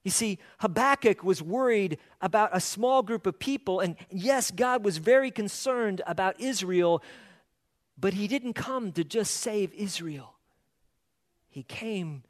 You 0.08 0.12
see, 0.12 0.40
Habakkuk 0.60 1.22
was 1.22 1.42
worried 1.42 1.98
about 2.22 2.52
a 2.54 2.62
small 2.62 3.04
group 3.04 3.28
of 3.28 3.40
people, 3.40 3.82
and 3.82 3.98
yes, 4.10 4.52
God 4.52 4.86
was 4.86 5.00
very 5.00 5.32
concerned 5.32 6.02
about 6.08 6.40
Israel, 6.40 7.04
but 8.00 8.14
he 8.14 8.26
didn't 8.30 8.54
come 8.54 8.94
to 8.94 9.04
just 9.04 9.34
save 9.34 9.74
Israel. 9.74 10.36
He 11.50 11.62
came 11.62 12.24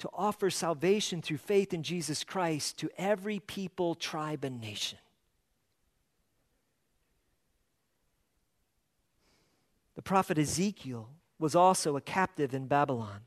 to 0.00 0.10
offer 0.12 0.50
salvation 0.50 1.22
through 1.22 1.36
faith 1.36 1.72
in 1.72 1.84
Jesus 1.84 2.24
Christ 2.24 2.78
to 2.78 2.90
every 2.98 3.38
people, 3.38 3.94
tribe, 3.94 4.42
and 4.42 4.60
nation. 4.60 4.98
The 9.94 10.02
prophet 10.02 10.36
Ezekiel 10.36 11.10
was 11.38 11.54
also 11.54 11.96
a 11.96 12.00
captive 12.00 12.54
in 12.54 12.66
Babylon. 12.66 13.20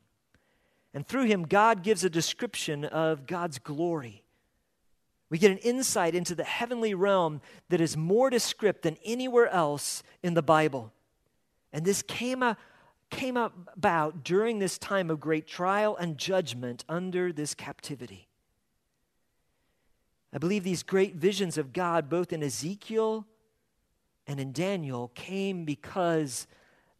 And 0.94 1.06
through 1.06 1.24
him, 1.24 1.42
God 1.42 1.82
gives 1.82 2.04
a 2.04 2.10
description 2.10 2.84
of 2.84 3.26
God's 3.26 3.58
glory. 3.58 4.22
We 5.28 5.38
get 5.38 5.50
an 5.50 5.58
insight 5.58 6.14
into 6.14 6.36
the 6.36 6.44
heavenly 6.44 6.94
realm 6.94 7.40
that 7.68 7.80
is 7.80 7.96
more 7.96 8.30
descriptive 8.30 8.82
than 8.82 8.98
anywhere 9.04 9.48
else 9.48 10.04
in 10.22 10.34
the 10.34 10.42
Bible. 10.42 10.92
And 11.72 11.84
this 11.84 12.02
came, 12.02 12.44
a, 12.44 12.56
came 13.10 13.36
about 13.36 14.22
during 14.22 14.60
this 14.60 14.78
time 14.78 15.10
of 15.10 15.18
great 15.18 15.48
trial 15.48 15.96
and 15.96 16.16
judgment 16.16 16.84
under 16.88 17.32
this 17.32 17.52
captivity. 17.52 18.28
I 20.32 20.38
believe 20.38 20.62
these 20.62 20.84
great 20.84 21.16
visions 21.16 21.58
of 21.58 21.72
God, 21.72 22.08
both 22.08 22.32
in 22.32 22.42
Ezekiel 22.42 23.26
and 24.28 24.38
in 24.38 24.52
Daniel, 24.52 25.10
came 25.16 25.64
because 25.64 26.46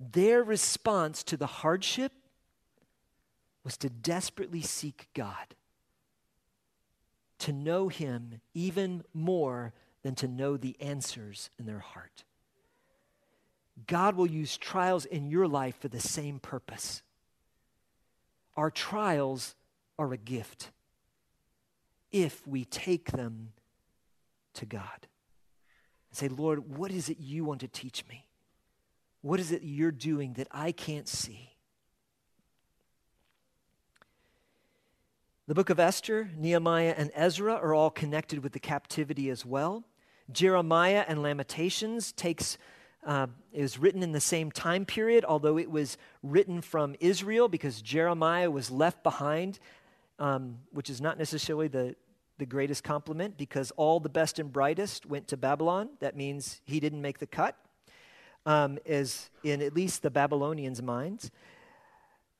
their 0.00 0.42
response 0.42 1.22
to 1.24 1.36
the 1.36 1.46
hardship 1.46 2.12
was 3.64 3.76
to 3.78 3.88
desperately 3.88 4.60
seek 4.60 5.08
God, 5.14 5.54
to 7.40 7.52
know 7.52 7.88
Him 7.88 8.40
even 8.52 9.02
more 9.12 9.72
than 10.02 10.14
to 10.16 10.28
know 10.28 10.56
the 10.56 10.76
answers 10.80 11.50
in 11.58 11.66
their 11.66 11.78
heart. 11.78 12.24
God 13.86 14.14
will 14.14 14.26
use 14.26 14.56
trials 14.56 15.04
in 15.04 15.26
your 15.26 15.48
life 15.48 15.76
for 15.80 15.88
the 15.88 15.98
same 15.98 16.38
purpose. 16.38 17.02
Our 18.56 18.70
trials 18.70 19.56
are 19.98 20.12
a 20.12 20.18
gift 20.18 20.70
if 22.12 22.46
we 22.46 22.64
take 22.64 23.10
them 23.10 23.52
to 24.54 24.66
God 24.66 25.08
and 26.10 26.16
say, 26.16 26.28
Lord, 26.28 26.76
what 26.76 26.92
is 26.92 27.08
it 27.08 27.18
you 27.18 27.44
want 27.44 27.60
to 27.60 27.68
teach 27.68 28.06
me? 28.08 28.26
What 29.20 29.40
is 29.40 29.50
it 29.50 29.62
you're 29.64 29.90
doing 29.90 30.34
that 30.34 30.48
I 30.52 30.70
can't 30.70 31.08
see? 31.08 31.53
The 35.46 35.54
book 35.54 35.68
of 35.68 35.78
Esther, 35.78 36.30
Nehemiah, 36.38 36.94
and 36.96 37.10
Ezra 37.14 37.52
are 37.52 37.74
all 37.74 37.90
connected 37.90 38.42
with 38.42 38.52
the 38.52 38.58
captivity 38.58 39.28
as 39.28 39.44
well. 39.44 39.84
Jeremiah 40.32 41.04
and 41.06 41.22
Lamentations 41.22 42.12
takes 42.12 42.56
uh, 43.06 43.26
is 43.52 43.78
written 43.78 44.02
in 44.02 44.12
the 44.12 44.20
same 44.22 44.50
time 44.50 44.86
period, 44.86 45.22
although 45.22 45.58
it 45.58 45.70
was 45.70 45.98
written 46.22 46.62
from 46.62 46.96
Israel 46.98 47.48
because 47.48 47.82
Jeremiah 47.82 48.50
was 48.50 48.70
left 48.70 49.02
behind, 49.02 49.58
um, 50.18 50.60
which 50.72 50.88
is 50.88 51.02
not 51.02 51.18
necessarily 51.18 51.68
the, 51.68 51.94
the 52.38 52.46
greatest 52.46 52.82
compliment 52.82 53.36
because 53.36 53.70
all 53.72 54.00
the 54.00 54.08
best 54.08 54.38
and 54.38 54.50
brightest 54.50 55.04
went 55.04 55.28
to 55.28 55.36
Babylon. 55.36 55.90
That 56.00 56.16
means 56.16 56.62
he 56.64 56.80
didn't 56.80 57.02
make 57.02 57.18
the 57.18 57.26
cut, 57.26 57.54
um, 58.46 58.78
as 58.86 59.28
in 59.42 59.60
at 59.60 59.74
least 59.74 60.00
the 60.00 60.10
Babylonians' 60.10 60.80
minds. 60.80 61.30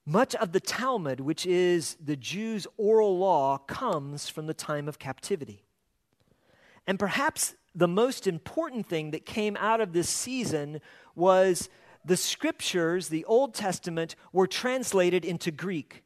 Much 0.06 0.34
of 0.34 0.52
the 0.52 0.60
Talmud, 0.60 1.20
which 1.20 1.46
is 1.46 1.96
the 2.02 2.16
Jews' 2.16 2.66
oral 2.76 3.18
law, 3.18 3.58
comes 3.58 4.28
from 4.28 4.46
the 4.46 4.54
time 4.54 4.88
of 4.88 4.98
captivity. 4.98 5.64
And 6.86 6.98
perhaps 6.98 7.54
the 7.74 7.88
most 7.88 8.26
important 8.26 8.86
thing 8.86 9.12
that 9.12 9.24
came 9.24 9.56
out 9.58 9.80
of 9.80 9.92
this 9.92 10.08
season 10.08 10.80
was 11.14 11.70
the 12.04 12.16
scriptures, 12.16 13.08
the 13.08 13.24
Old 13.24 13.54
Testament, 13.54 14.14
were 14.32 14.46
translated 14.46 15.24
into 15.24 15.50
Greek 15.50 16.04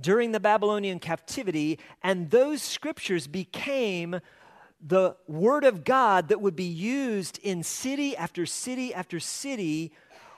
during 0.00 0.32
the 0.32 0.40
Babylonian 0.40 0.98
captivity, 0.98 1.78
and 2.02 2.30
those 2.30 2.62
scriptures 2.62 3.28
became 3.28 4.20
the 4.84 5.16
Word 5.28 5.64
of 5.64 5.84
God 5.84 6.28
that 6.28 6.40
would 6.40 6.56
be 6.56 6.64
used 6.64 7.38
in 7.42 7.62
city 7.62 8.16
after 8.16 8.44
city 8.44 8.92
after 8.92 9.20
city 9.20 9.92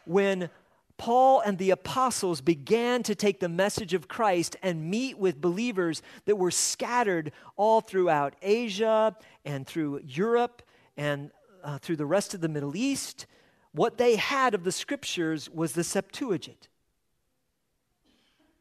when 0.04 0.50
Paul 0.98 1.40
and 1.40 1.58
the 1.58 1.70
apostles 1.70 2.40
began 2.40 3.02
to 3.02 3.14
take 3.14 3.40
the 3.40 3.48
message 3.48 3.92
of 3.92 4.08
Christ 4.08 4.56
and 4.62 4.90
meet 4.90 5.18
with 5.18 5.40
believers 5.40 6.02
that 6.24 6.36
were 6.36 6.50
scattered 6.50 7.32
all 7.56 7.80
throughout 7.80 8.34
Asia 8.40 9.14
and 9.44 9.66
through 9.66 10.00
Europe 10.04 10.62
and 10.96 11.30
uh, 11.62 11.78
through 11.78 11.96
the 11.96 12.06
rest 12.06 12.32
of 12.32 12.40
the 12.40 12.48
Middle 12.48 12.76
East. 12.76 13.26
What 13.72 13.98
they 13.98 14.16
had 14.16 14.54
of 14.54 14.64
the 14.64 14.72
scriptures 14.72 15.50
was 15.50 15.72
the 15.72 15.84
Septuagint. 15.84 16.68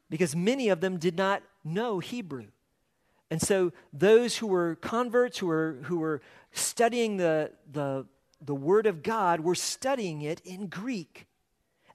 Because 0.10 0.36
many 0.36 0.68
of 0.70 0.82
them 0.82 0.98
did 0.98 1.16
not 1.16 1.42
know 1.64 2.00
Hebrew. 2.00 2.48
And 3.32 3.42
so 3.42 3.72
those 3.94 4.38
who 4.38 4.48
were 4.48 4.76
converts, 4.76 5.38
who 5.38 5.48
were, 5.48 5.80
who 5.84 6.00
were 6.00 6.22
studying 6.52 7.18
the, 7.18 7.52
the, 7.72 8.06
the 8.42 8.54
Word 8.54 8.88
of 8.88 9.04
God, 9.04 9.40
were 9.40 9.56
studying 9.56 10.22
it 10.22 10.42
in 10.42 10.68
Greek 10.68 11.28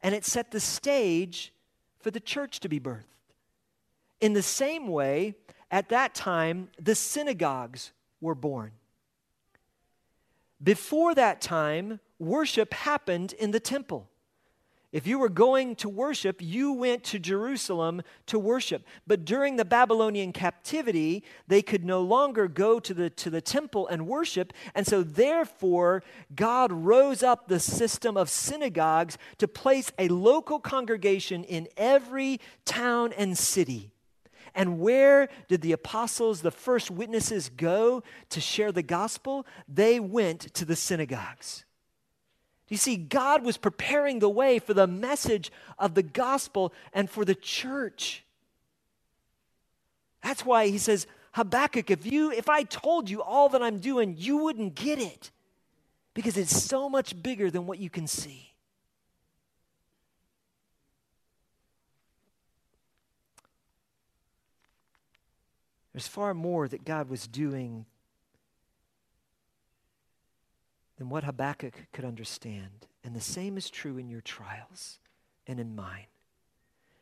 and 0.02 0.14
it 0.14 0.24
set 0.24 0.50
the 0.50 0.60
stage 0.60 1.52
for 1.98 2.10
the 2.10 2.20
church 2.20 2.60
to 2.60 2.68
be 2.68 2.80
birthed. 2.80 3.04
In 4.20 4.32
the 4.32 4.42
same 4.42 4.88
way, 4.88 5.34
at 5.70 5.88
that 5.90 6.14
time, 6.14 6.68
the 6.78 6.94
synagogues 6.94 7.92
were 8.20 8.34
born. 8.34 8.72
Before 10.62 11.14
that 11.14 11.40
time, 11.40 12.00
worship 12.18 12.74
happened 12.74 13.32
in 13.34 13.50
the 13.50 13.60
temple. 13.60 14.09
If 14.92 15.06
you 15.06 15.20
were 15.20 15.28
going 15.28 15.76
to 15.76 15.88
worship, 15.88 16.42
you 16.42 16.72
went 16.72 17.04
to 17.04 17.20
Jerusalem 17.20 18.02
to 18.26 18.40
worship. 18.40 18.84
But 19.06 19.24
during 19.24 19.54
the 19.54 19.64
Babylonian 19.64 20.32
captivity, 20.32 21.22
they 21.46 21.62
could 21.62 21.84
no 21.84 22.00
longer 22.00 22.48
go 22.48 22.80
to 22.80 22.92
the, 22.92 23.08
to 23.10 23.30
the 23.30 23.40
temple 23.40 23.86
and 23.86 24.08
worship. 24.08 24.52
And 24.74 24.84
so, 24.84 25.04
therefore, 25.04 26.02
God 26.34 26.72
rose 26.72 27.22
up 27.22 27.46
the 27.46 27.60
system 27.60 28.16
of 28.16 28.28
synagogues 28.28 29.16
to 29.38 29.46
place 29.46 29.92
a 29.96 30.08
local 30.08 30.58
congregation 30.58 31.44
in 31.44 31.68
every 31.76 32.40
town 32.64 33.12
and 33.12 33.38
city. 33.38 33.92
And 34.56 34.80
where 34.80 35.28
did 35.46 35.60
the 35.60 35.70
apostles, 35.70 36.42
the 36.42 36.50
first 36.50 36.90
witnesses, 36.90 37.48
go 37.48 38.02
to 38.30 38.40
share 38.40 38.72
the 38.72 38.82
gospel? 38.82 39.46
They 39.68 40.00
went 40.00 40.52
to 40.54 40.64
the 40.64 40.74
synagogues. 40.74 41.64
You 42.70 42.76
see, 42.76 42.96
God 42.96 43.44
was 43.44 43.56
preparing 43.56 44.20
the 44.20 44.30
way 44.30 44.60
for 44.60 44.72
the 44.72 44.86
message 44.86 45.50
of 45.76 45.94
the 45.94 46.04
gospel 46.04 46.72
and 46.92 47.10
for 47.10 47.24
the 47.24 47.34
church. 47.34 48.24
That's 50.22 50.46
why 50.46 50.68
he 50.68 50.78
says, 50.78 51.08
Habakkuk, 51.32 51.90
if 51.90 52.06
you 52.06 52.30
if 52.30 52.48
I 52.48 52.62
told 52.62 53.10
you 53.10 53.22
all 53.22 53.48
that 53.50 53.62
I'm 53.62 53.80
doing, 53.80 54.14
you 54.16 54.36
wouldn't 54.38 54.76
get 54.76 55.00
it. 55.00 55.32
Because 56.14 56.36
it's 56.36 56.62
so 56.62 56.88
much 56.88 57.20
bigger 57.20 57.50
than 57.50 57.66
what 57.66 57.78
you 57.78 57.90
can 57.90 58.06
see. 58.06 58.52
There's 65.92 66.06
far 66.06 66.34
more 66.34 66.68
that 66.68 66.84
God 66.84 67.08
was 67.08 67.26
doing 67.26 67.86
than 71.00 71.08
what 71.08 71.24
Habakkuk 71.24 71.86
could 71.94 72.04
understand. 72.04 72.86
And 73.02 73.16
the 73.16 73.22
same 73.22 73.56
is 73.56 73.70
true 73.70 73.96
in 73.96 74.10
your 74.10 74.20
trials 74.20 74.98
and 75.46 75.58
in 75.58 75.74
mine. 75.74 76.04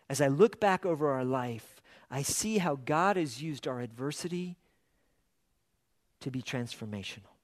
As 0.09 0.21
I 0.21 0.29
look 0.29 0.61
back 0.61 0.87
over 0.87 1.11
our 1.11 1.25
life, 1.25 1.83
I 2.09 2.23
see 2.23 2.59
how 2.59 2.77
God 2.77 3.17
has 3.17 3.43
used 3.43 3.67
our 3.67 3.81
adversity 3.81 4.55
to 6.21 6.31
be 6.31 6.43
transformational. 6.43 7.35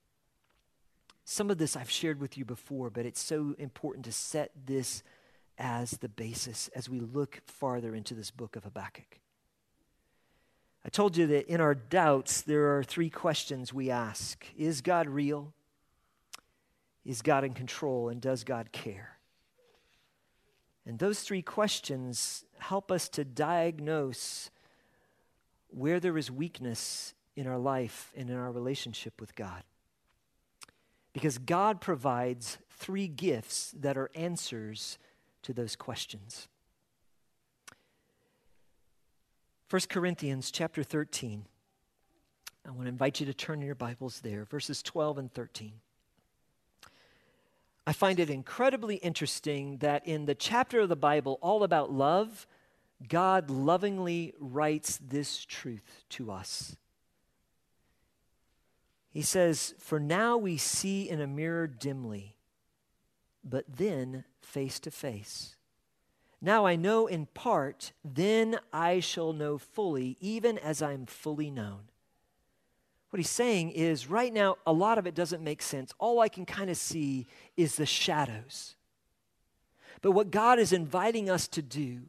Some 1.25 1.51
of 1.51 1.57
this 1.57 1.75
I've 1.75 1.91
shared 1.91 2.21
with 2.21 2.37
you 2.37 2.45
before, 2.45 2.89
but 2.89 3.05
it's 3.05 3.21
so 3.21 3.53
important 3.59 4.05
to 4.05 4.13
set 4.13 4.51
this 4.65 5.03
as 5.57 5.91
the 5.91 6.07
basis 6.07 6.69
as 6.69 6.87
we 6.87 7.01
look 7.01 7.41
farther 7.45 7.93
into 7.93 8.13
this 8.13 8.31
book 8.31 8.55
of 8.55 8.63
Habakkuk. 8.63 9.19
I 10.85 10.89
told 10.89 11.17
you 11.17 11.27
that 11.27 11.47
in 11.51 11.59
our 11.59 11.75
doubts, 11.75 12.41
there 12.41 12.77
are 12.77 12.83
three 12.83 13.09
questions 13.09 13.73
we 13.73 13.89
ask 13.89 14.45
Is 14.55 14.79
God 14.79 15.09
real? 15.09 15.51
Is 17.05 17.21
God 17.21 17.43
in 17.43 17.53
control 17.53 18.09
and 18.09 18.19
does 18.19 18.43
God 18.43 18.71
care? 18.71 19.19
And 20.85 20.99
those 20.99 21.21
three 21.21 21.41
questions 21.41 22.45
help 22.59 22.91
us 22.91 23.09
to 23.09 23.23
diagnose 23.23 24.49
where 25.69 25.99
there 25.99 26.17
is 26.17 26.31
weakness 26.31 27.13
in 27.35 27.47
our 27.47 27.57
life 27.57 28.11
and 28.15 28.29
in 28.29 28.35
our 28.35 28.51
relationship 28.51 29.19
with 29.19 29.35
God. 29.35 29.63
Because 31.13 31.37
God 31.37 31.79
provides 31.81 32.57
three 32.69 33.07
gifts 33.07 33.73
that 33.79 33.97
are 33.97 34.09
answers 34.15 34.97
to 35.43 35.53
those 35.53 35.75
questions. 35.75 36.47
1 39.69 39.81
Corinthians 39.89 40.51
chapter 40.51 40.83
13. 40.83 41.45
I 42.65 42.71
want 42.71 42.83
to 42.83 42.89
invite 42.89 43.19
you 43.19 43.25
to 43.25 43.33
turn 43.33 43.59
in 43.59 43.65
your 43.65 43.75
Bibles 43.75 44.21
there, 44.21 44.45
verses 44.45 44.81
12 44.83 45.17
and 45.17 45.33
13. 45.33 45.73
I 47.87 47.93
find 47.93 48.19
it 48.19 48.29
incredibly 48.29 48.95
interesting 48.95 49.77
that 49.77 50.07
in 50.07 50.25
the 50.25 50.35
chapter 50.35 50.79
of 50.79 50.89
the 50.89 50.95
Bible 50.95 51.37
all 51.41 51.63
about 51.63 51.91
love, 51.91 52.47
God 53.07 53.49
lovingly 53.49 54.33
writes 54.39 54.97
this 54.97 55.45
truth 55.45 56.03
to 56.09 56.31
us. 56.31 56.75
He 59.11 59.21
says, 59.21 59.75
For 59.77 59.99
now 59.99 60.35
we 60.35 60.57
see 60.57 61.07
in 61.07 61.21
a 61.21 61.27
mirror 61.27 61.67
dimly, 61.67 62.35
but 63.43 63.65
then 63.77 64.25
face 64.41 64.79
to 64.81 64.91
face. 64.91 65.55
Now 66.41 66.65
I 66.65 66.75
know 66.75 67.07
in 67.07 67.27
part, 67.27 67.93
then 68.03 68.59
I 68.73 68.99
shall 68.99 69.31
know 69.31 69.57
fully, 69.57 70.17
even 70.19 70.57
as 70.57 70.81
I'm 70.81 71.05
fully 71.05 71.49
known. 71.49 71.83
What 73.15 73.19
he's 73.19 73.29
saying 73.29 73.71
is 73.71 74.09
right 74.09 74.33
now, 74.33 74.57
a 74.67 74.73
lot 74.73 74.97
of 74.97 75.07
it 75.07 75.15
doesn't 75.15 75.41
make 75.41 75.61
sense. 75.61 75.93
All 75.99 76.19
I 76.19 76.27
can 76.27 76.45
kind 76.45 76.69
of 76.69 76.75
see 76.75 77.27
is 77.55 77.77
the 77.77 77.85
shadows. 77.85 78.75
But 80.01 80.11
what 80.11 80.31
God 80.31 80.59
is 80.59 80.73
inviting 80.73 81.29
us 81.29 81.47
to 81.47 81.61
do 81.61 82.01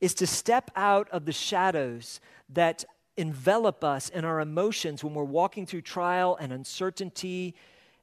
is 0.00 0.14
to 0.14 0.26
step 0.26 0.72
out 0.74 1.08
of 1.10 1.26
the 1.26 1.32
shadows 1.32 2.20
that 2.48 2.84
envelop 3.16 3.84
us 3.84 4.10
and 4.10 4.26
our 4.26 4.40
emotions 4.40 5.04
when 5.04 5.14
we're 5.14 5.22
walking 5.22 5.64
through 5.64 5.82
trial 5.82 6.36
and 6.40 6.52
uncertainty 6.52 7.54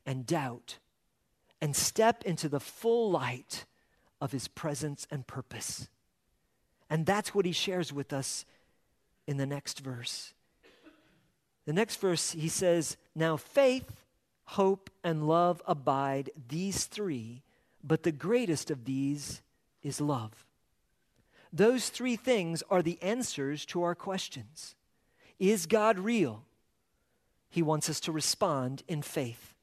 and 0.06 0.26
doubt 0.26 0.78
and 1.60 1.76
step 1.76 2.24
into 2.24 2.48
the 2.48 2.62
full 2.62 3.12
light 3.12 3.66
of 4.22 4.32
his 4.32 4.48
presence 4.48 5.06
and 5.12 5.28
purpose. 5.28 5.90
And 6.90 7.06
that's 7.06 7.36
what 7.36 7.46
he 7.46 7.52
shares 7.52 7.92
with 7.92 8.14
us 8.14 8.46
in 9.28 9.36
the 9.36 9.46
next 9.46 9.82
verse. 9.82 10.32
The 11.66 11.74
next 11.74 12.00
verse, 12.00 12.32
he 12.32 12.48
says, 12.48 12.98
Now 13.16 13.38
faith, 13.38 14.04
hope, 14.46 14.90
and 15.04 15.28
love 15.28 15.62
abide, 15.66 16.30
these 16.48 16.86
three, 16.86 17.42
but 17.84 18.04
the 18.04 18.12
greatest 18.12 18.72
of 18.72 18.86
these 18.86 19.42
is 19.84 20.00
love. 20.00 20.46
Those 21.52 21.90
three 21.90 22.16
things 22.16 22.64
are 22.70 22.82
the 22.82 23.02
answers 23.02 23.66
to 23.68 23.84
our 23.84 23.96
questions. 23.96 24.76
Is 25.40 25.66
God 25.66 26.00
real? 26.00 26.44
He 27.50 27.62
wants 27.62 27.90
us 27.90 28.00
to 28.02 28.12
respond 28.12 28.84
in 28.88 29.02
faith. 29.02 29.54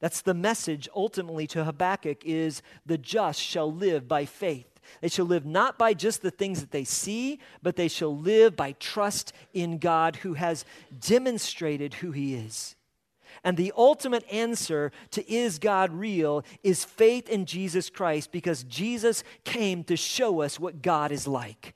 That's 0.00 0.20
the 0.22 0.34
message 0.34 0.88
ultimately 0.94 1.46
to 1.48 1.64
Habakkuk 1.64 2.24
is 2.24 2.62
the 2.86 2.98
just 2.98 3.40
shall 3.40 3.72
live 3.72 4.08
by 4.08 4.24
faith. 4.24 4.69
They 5.00 5.08
shall 5.08 5.24
live 5.24 5.46
not 5.46 5.78
by 5.78 5.94
just 5.94 6.22
the 6.22 6.30
things 6.30 6.60
that 6.60 6.70
they 6.70 6.84
see, 6.84 7.40
but 7.62 7.76
they 7.76 7.88
shall 7.88 8.16
live 8.16 8.56
by 8.56 8.72
trust 8.72 9.32
in 9.52 9.78
God 9.78 10.16
who 10.16 10.34
has 10.34 10.64
demonstrated 11.00 11.94
who 11.94 12.10
he 12.10 12.34
is. 12.34 12.76
And 13.42 13.56
the 13.56 13.72
ultimate 13.76 14.24
answer 14.30 14.92
to 15.12 15.32
is 15.32 15.58
God 15.58 15.92
real 15.92 16.44
is 16.62 16.84
faith 16.84 17.28
in 17.28 17.46
Jesus 17.46 17.88
Christ 17.88 18.32
because 18.32 18.64
Jesus 18.64 19.24
came 19.44 19.84
to 19.84 19.96
show 19.96 20.42
us 20.42 20.60
what 20.60 20.82
God 20.82 21.10
is 21.12 21.26
like. 21.26 21.74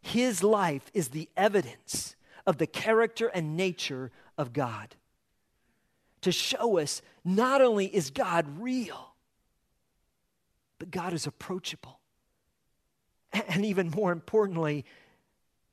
His 0.00 0.42
life 0.42 0.90
is 0.94 1.08
the 1.08 1.28
evidence 1.36 2.16
of 2.46 2.58
the 2.58 2.66
character 2.66 3.28
and 3.28 3.56
nature 3.56 4.10
of 4.36 4.52
God. 4.52 4.96
To 6.22 6.32
show 6.32 6.78
us 6.78 7.02
not 7.24 7.60
only 7.60 7.86
is 7.86 8.10
God 8.10 8.46
real, 8.58 9.14
but 10.78 10.90
God 10.90 11.12
is 11.12 11.26
approachable. 11.26 11.97
And 13.32 13.64
even 13.64 13.90
more 13.90 14.12
importantly, 14.12 14.84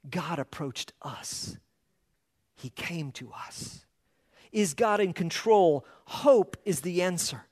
God 0.09 0.39
approached 0.39 0.93
us. 1.01 1.57
He 2.55 2.69
came 2.69 3.11
to 3.13 3.31
us. 3.47 3.85
Is 4.51 4.73
God 4.73 4.99
in 4.99 5.13
control? 5.13 5.85
Hope 6.05 6.57
is 6.65 6.81
the 6.81 7.01
answer. 7.01 7.45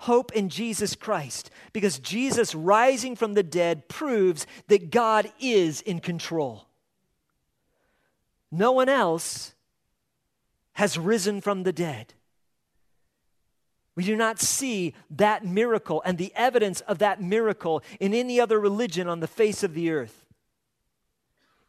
Hope 0.00 0.32
in 0.32 0.48
Jesus 0.48 0.94
Christ, 0.94 1.50
because 1.72 1.98
Jesus 1.98 2.54
rising 2.54 3.16
from 3.16 3.34
the 3.34 3.42
dead 3.42 3.88
proves 3.88 4.46
that 4.68 4.90
God 4.90 5.32
is 5.40 5.80
in 5.80 6.00
control. 6.00 6.66
No 8.50 8.72
one 8.72 8.88
else 8.88 9.54
has 10.74 10.98
risen 10.98 11.40
from 11.40 11.62
the 11.62 11.72
dead. 11.72 12.12
We 13.96 14.04
do 14.04 14.14
not 14.14 14.38
see 14.38 14.94
that 15.10 15.44
miracle 15.44 16.02
and 16.04 16.18
the 16.18 16.32
evidence 16.36 16.82
of 16.82 16.98
that 16.98 17.20
miracle 17.20 17.82
in 17.98 18.12
any 18.12 18.38
other 18.38 18.60
religion 18.60 19.08
on 19.08 19.20
the 19.20 19.26
face 19.26 19.62
of 19.62 19.72
the 19.72 19.90
earth. 19.90 20.26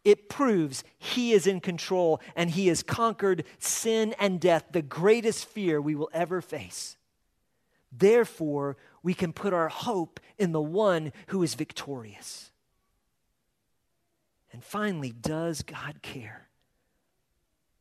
It 0.04 0.30
proves 0.30 0.84
He 0.98 1.32
is 1.32 1.48
in 1.48 1.62
control 1.62 2.22
and 2.36 2.52
He 2.52 2.68
has 2.68 2.84
conquered 2.84 3.46
sin 3.60 4.14
and 4.20 4.42
death, 4.42 4.66
the 4.72 4.82
greatest 4.82 5.46
fear 5.46 5.82
we 5.82 5.96
will 5.96 6.10
ever 6.14 6.42
face. 6.42 6.98
Therefore, 7.92 8.76
we 9.02 9.14
can 9.14 9.32
put 9.32 9.54
our 9.54 9.70
hope 9.70 10.20
in 10.38 10.52
the 10.52 10.62
one 10.62 11.14
who 11.28 11.42
is 11.44 11.56
victorious. 11.56 12.52
And 14.52 14.62
finally, 14.62 15.12
does 15.12 15.62
God 15.62 16.02
care? 16.02 16.50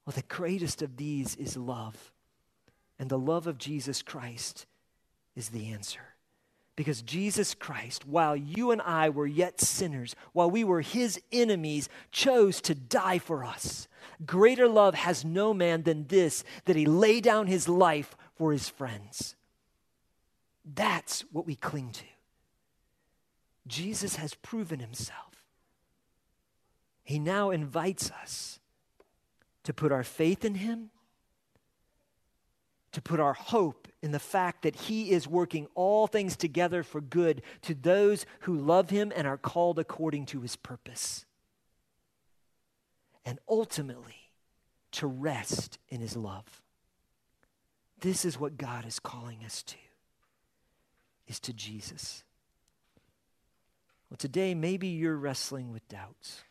Well, 0.04 0.14
the 0.14 0.22
greatest 0.22 0.82
of 0.82 0.96
these 0.96 1.34
is 1.34 1.56
love. 1.56 2.12
And 2.98 3.10
the 3.10 3.18
love 3.18 3.46
of 3.46 3.58
Jesus 3.58 4.02
Christ 4.02 4.66
is 5.34 5.50
the 5.50 5.70
answer. 5.70 6.00
Because 6.76 7.00
Jesus 7.00 7.54
Christ, 7.54 8.06
while 8.06 8.36
you 8.36 8.70
and 8.70 8.82
I 8.82 9.08
were 9.08 9.26
yet 9.26 9.60
sinners, 9.60 10.14
while 10.32 10.50
we 10.50 10.62
were 10.62 10.82
his 10.82 11.20
enemies, 11.32 11.88
chose 12.12 12.60
to 12.62 12.74
die 12.74 13.18
for 13.18 13.44
us. 13.44 13.88
Greater 14.24 14.68
love 14.68 14.94
has 14.94 15.24
no 15.24 15.54
man 15.54 15.82
than 15.82 16.06
this, 16.06 16.44
that 16.66 16.76
he 16.76 16.84
lay 16.84 17.20
down 17.20 17.46
his 17.46 17.68
life 17.68 18.14
for 18.34 18.52
his 18.52 18.68
friends. 18.68 19.36
That's 20.64 21.22
what 21.32 21.46
we 21.46 21.54
cling 21.54 21.92
to. 21.92 22.04
Jesus 23.66 24.16
has 24.16 24.34
proven 24.34 24.80
himself. 24.80 25.44
He 27.02 27.18
now 27.18 27.50
invites 27.50 28.10
us 28.10 28.58
to 29.62 29.72
put 29.72 29.92
our 29.92 30.04
faith 30.04 30.44
in 30.44 30.56
him, 30.56 30.90
to 32.96 33.02
put 33.02 33.20
our 33.20 33.34
hope 33.34 33.88
in 34.00 34.10
the 34.12 34.18
fact 34.18 34.62
that 34.62 34.74
he 34.74 35.10
is 35.10 35.28
working 35.28 35.66
all 35.74 36.06
things 36.06 36.34
together 36.34 36.82
for 36.82 37.02
good 37.02 37.42
to 37.60 37.74
those 37.74 38.24
who 38.40 38.56
love 38.56 38.88
him 38.88 39.12
and 39.14 39.26
are 39.26 39.36
called 39.36 39.78
according 39.78 40.24
to 40.24 40.40
his 40.40 40.56
purpose. 40.56 41.26
And 43.26 43.38
ultimately, 43.46 44.30
to 44.92 45.06
rest 45.06 45.78
in 45.90 46.00
his 46.00 46.16
love. 46.16 46.62
This 48.00 48.24
is 48.24 48.40
what 48.40 48.56
God 48.56 48.86
is 48.86 48.98
calling 48.98 49.40
us 49.44 49.62
to, 49.64 49.76
is 51.26 51.38
to 51.40 51.52
Jesus. 51.52 52.24
Well, 54.08 54.16
today, 54.16 54.54
maybe 54.54 54.86
you're 54.86 55.16
wrestling 55.16 55.70
with 55.70 55.86
doubts. 55.90 56.44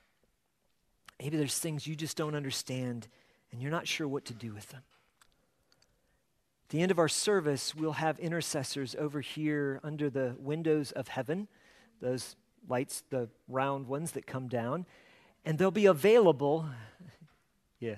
Maybe 1.20 1.38
there's 1.38 1.58
things 1.58 1.88
you 1.88 1.96
just 1.96 2.16
don't 2.16 2.36
understand 2.36 3.08
and 3.52 3.64
you're 3.64 3.72
not 3.72 3.88
sure 3.88 4.08
what 4.08 4.26
to 4.26 4.36
do 4.36 4.54
with 4.54 4.70
them. 4.70 4.84
At 6.66 6.70
the 6.70 6.82
end 6.82 6.90
of 6.90 6.98
our 6.98 7.08
service, 7.08 7.76
we'll 7.76 7.94
have 7.94 8.18
intercessors 8.18 8.96
over 8.98 9.22
here 9.22 9.80
under 9.84 10.10
the 10.10 10.36
windows 10.40 10.92
of 10.92 11.10
heaven, 11.10 11.48
those 12.02 12.36
lights, 12.68 13.04
the 13.12 13.30
round 13.48 13.88
ones 13.88 14.12
that 14.14 14.26
come 14.26 14.48
down, 14.48 14.88
and 15.46 15.60
they'll 15.60 15.70
be 15.70 15.86
available. 15.86 16.68
yeah, 17.80 17.98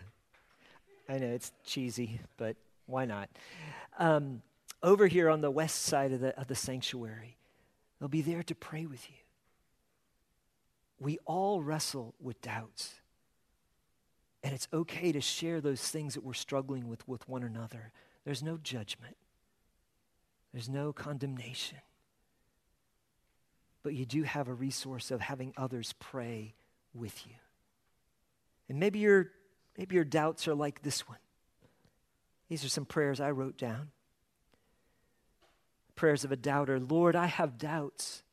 I 1.07 1.17
know 1.17 1.27
it's 1.27 1.53
cheesy, 1.63 2.19
but 2.35 2.57
why 2.87 3.05
not? 3.05 3.29
Um, 3.97 4.41
over 4.83 5.07
here 5.07 5.29
on 5.29 5.39
the 5.39 5.49
west 5.49 5.83
side 5.83 6.11
of 6.11 6.19
the, 6.19 6.37
of 6.37 6.47
the 6.47 6.55
sanctuary, 6.55 7.37
they'll 7.99 8.09
be 8.09 8.21
there 8.21 8.43
to 8.43 8.53
pray 8.53 8.85
with 8.85 9.09
you. 9.09 9.15
We 10.99 11.19
all 11.25 11.61
wrestle 11.63 12.15
with 12.19 12.41
doubts. 12.41 12.95
And 14.43 14.53
it's 14.53 14.67
okay 14.73 15.13
to 15.13 15.21
share 15.21 15.61
those 15.61 15.81
things 15.81 16.15
that 16.15 16.23
we're 16.23 16.33
struggling 16.33 16.89
with 16.89 17.07
with 17.07 17.27
one 17.29 17.43
another. 17.43 17.91
There's 18.27 18.43
no 18.43 18.57
judgment, 18.57 19.15
there's 20.51 20.67
no 20.67 20.91
condemnation. 20.91 21.77
But 23.83 23.93
you 23.93 24.05
do 24.05 24.23
have 24.23 24.49
a 24.49 24.53
resource 24.53 25.11
of 25.11 25.21
having 25.21 25.53
others 25.55 25.93
pray 25.97 26.53
with 26.93 27.25
you. 27.25 27.35
And 28.67 28.81
maybe 28.81 28.99
your, 28.99 29.31
maybe 29.77 29.95
your 29.95 30.03
doubts 30.03 30.45
are 30.45 30.53
like 30.53 30.81
this 30.81 31.07
one. 31.07 31.19
These 32.49 32.65
are 32.65 32.69
some 32.69 32.83
prayers 32.83 33.21
I 33.21 33.31
wrote 33.31 33.57
down. 33.57 33.91
Prayers 35.95 36.25
of 36.25 36.33
a 36.33 36.35
doubter 36.35 36.81
Lord, 36.81 37.15
I 37.15 37.27
have 37.27 37.57
doubts. 37.57 38.23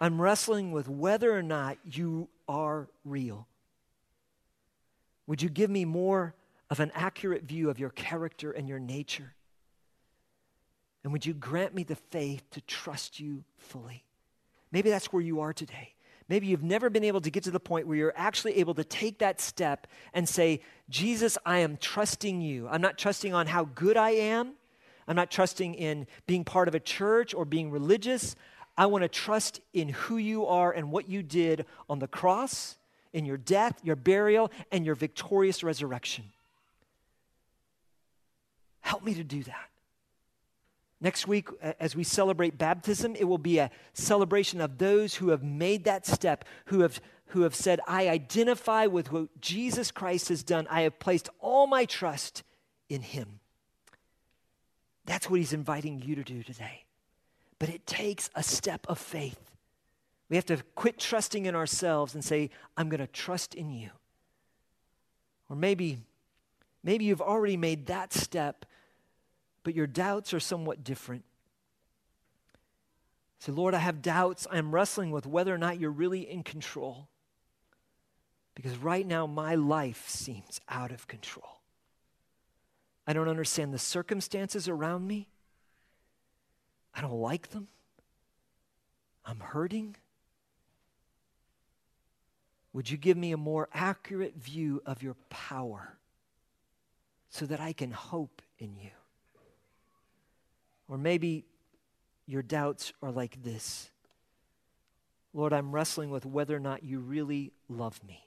I'm 0.00 0.22
wrestling 0.22 0.70
with 0.70 0.88
whether 0.88 1.36
or 1.36 1.42
not 1.42 1.78
you 1.82 2.28
are 2.48 2.88
real. 3.04 3.48
Would 5.26 5.42
you 5.42 5.48
give 5.48 5.68
me 5.68 5.84
more 5.84 6.36
of 6.70 6.80
an 6.80 6.92
accurate 6.94 7.42
view 7.42 7.68
of 7.68 7.78
your 7.78 7.90
character 7.90 8.52
and 8.52 8.68
your 8.68 8.78
nature? 8.78 9.34
And 11.02 11.12
would 11.12 11.26
you 11.26 11.34
grant 11.34 11.74
me 11.74 11.82
the 11.82 11.96
faith 11.96 12.48
to 12.50 12.60
trust 12.62 13.18
you 13.18 13.44
fully? 13.58 14.04
Maybe 14.70 14.90
that's 14.90 15.12
where 15.12 15.22
you 15.22 15.40
are 15.40 15.52
today. 15.52 15.94
Maybe 16.28 16.46
you've 16.46 16.62
never 16.62 16.90
been 16.90 17.02
able 17.02 17.20
to 17.22 17.30
get 17.30 17.42
to 17.44 17.50
the 17.50 17.58
point 17.58 17.88
where 17.88 17.96
you're 17.96 18.12
actually 18.14 18.58
able 18.58 18.74
to 18.74 18.84
take 18.84 19.18
that 19.18 19.40
step 19.40 19.88
and 20.14 20.28
say, 20.28 20.60
Jesus, 20.88 21.36
I 21.44 21.58
am 21.58 21.76
trusting 21.76 22.40
you. 22.40 22.68
I'm 22.68 22.80
not 22.80 22.98
trusting 22.98 23.34
on 23.34 23.48
how 23.48 23.64
good 23.64 23.96
I 23.96 24.10
am. 24.10 24.52
I'm 25.08 25.16
not 25.16 25.32
trusting 25.32 25.74
in 25.74 26.06
being 26.28 26.44
part 26.44 26.68
of 26.68 26.76
a 26.76 26.80
church 26.80 27.34
or 27.34 27.44
being 27.44 27.72
religious. 27.72 28.36
I 28.78 28.86
want 28.86 29.02
to 29.02 29.08
trust 29.08 29.60
in 29.72 29.88
who 29.88 30.18
you 30.18 30.46
are 30.46 30.70
and 30.70 30.92
what 30.92 31.08
you 31.08 31.24
did 31.24 31.66
on 31.88 31.98
the 31.98 32.06
cross 32.06 32.76
in 33.12 33.24
your 33.24 33.36
death, 33.36 33.80
your 33.82 33.96
burial, 33.96 34.52
and 34.70 34.86
your 34.86 34.94
victorious 34.94 35.64
resurrection. 35.64 36.26
Help 38.90 39.04
me 39.04 39.14
to 39.14 39.22
do 39.22 39.44
that. 39.44 39.68
Next 41.00 41.28
week, 41.28 41.46
as 41.78 41.94
we 41.94 42.02
celebrate 42.02 42.58
baptism, 42.58 43.14
it 43.14 43.22
will 43.22 43.38
be 43.38 43.58
a 43.58 43.70
celebration 43.92 44.60
of 44.60 44.78
those 44.78 45.14
who 45.14 45.28
have 45.28 45.44
made 45.44 45.84
that 45.84 46.08
step, 46.08 46.44
who 46.64 46.80
have, 46.80 47.00
who 47.26 47.42
have 47.42 47.54
said, 47.54 47.78
I 47.86 48.08
identify 48.08 48.86
with 48.86 49.12
what 49.12 49.40
Jesus 49.40 49.92
Christ 49.92 50.28
has 50.30 50.42
done. 50.42 50.66
I 50.68 50.80
have 50.80 50.98
placed 50.98 51.28
all 51.38 51.68
my 51.68 51.84
trust 51.84 52.42
in 52.88 53.00
him. 53.00 53.38
That's 55.06 55.30
what 55.30 55.38
he's 55.38 55.52
inviting 55.52 56.02
you 56.02 56.16
to 56.16 56.24
do 56.24 56.42
today. 56.42 56.82
But 57.60 57.68
it 57.68 57.86
takes 57.86 58.28
a 58.34 58.42
step 58.42 58.86
of 58.88 58.98
faith. 58.98 59.52
We 60.28 60.34
have 60.34 60.46
to 60.46 60.56
quit 60.74 60.98
trusting 60.98 61.46
in 61.46 61.54
ourselves 61.54 62.16
and 62.16 62.24
say, 62.24 62.50
I'm 62.76 62.88
going 62.88 62.98
to 62.98 63.06
trust 63.06 63.54
in 63.54 63.70
you. 63.70 63.90
Or 65.48 65.54
maybe, 65.54 65.98
maybe 66.82 67.04
you've 67.04 67.22
already 67.22 67.56
made 67.56 67.86
that 67.86 68.12
step, 68.12 68.66
but 69.62 69.74
your 69.74 69.86
doubts 69.86 70.32
are 70.32 70.40
somewhat 70.40 70.84
different. 70.84 71.24
Say, 73.40 73.52
Lord, 73.52 73.74
I 73.74 73.78
have 73.78 74.02
doubts. 74.02 74.46
I'm 74.50 74.74
wrestling 74.74 75.10
with 75.10 75.26
whether 75.26 75.54
or 75.54 75.58
not 75.58 75.80
you're 75.80 75.90
really 75.90 76.30
in 76.30 76.42
control. 76.42 77.08
Because 78.54 78.76
right 78.76 79.06
now, 79.06 79.26
my 79.26 79.54
life 79.54 80.08
seems 80.08 80.60
out 80.68 80.92
of 80.92 81.08
control. 81.08 81.60
I 83.06 83.14
don't 83.14 83.28
understand 83.28 83.72
the 83.72 83.78
circumstances 83.78 84.68
around 84.68 85.06
me. 85.06 85.28
I 86.94 87.00
don't 87.00 87.12
like 87.12 87.48
them. 87.48 87.68
I'm 89.24 89.40
hurting. 89.40 89.96
Would 92.72 92.90
you 92.90 92.96
give 92.96 93.16
me 93.16 93.32
a 93.32 93.36
more 93.36 93.68
accurate 93.72 94.36
view 94.36 94.82
of 94.84 95.02
your 95.02 95.16
power 95.28 95.96
so 97.30 97.46
that 97.46 97.60
I 97.60 97.72
can 97.72 97.90
hope 97.90 98.42
in 98.58 98.76
you? 98.76 98.90
Or 100.90 100.98
maybe 100.98 101.44
your 102.26 102.42
doubts 102.42 102.92
are 103.00 103.12
like 103.12 103.42
this 103.42 103.90
Lord, 105.32 105.52
I'm 105.52 105.70
wrestling 105.70 106.10
with 106.10 106.26
whether 106.26 106.56
or 106.56 106.60
not 106.60 106.82
you 106.82 106.98
really 106.98 107.52
love 107.68 108.00
me. 108.06 108.26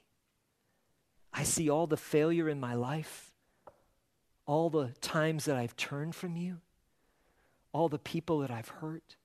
I 1.34 1.42
see 1.42 1.68
all 1.68 1.86
the 1.86 1.98
failure 1.98 2.48
in 2.48 2.58
my 2.58 2.72
life, 2.72 3.30
all 4.46 4.70
the 4.70 4.94
times 5.02 5.44
that 5.44 5.56
I've 5.56 5.76
turned 5.76 6.14
from 6.14 6.34
you, 6.34 6.60
all 7.72 7.90
the 7.90 7.98
people 7.98 8.38
that 8.38 8.50
I've 8.50 8.68
hurt, 8.68 9.16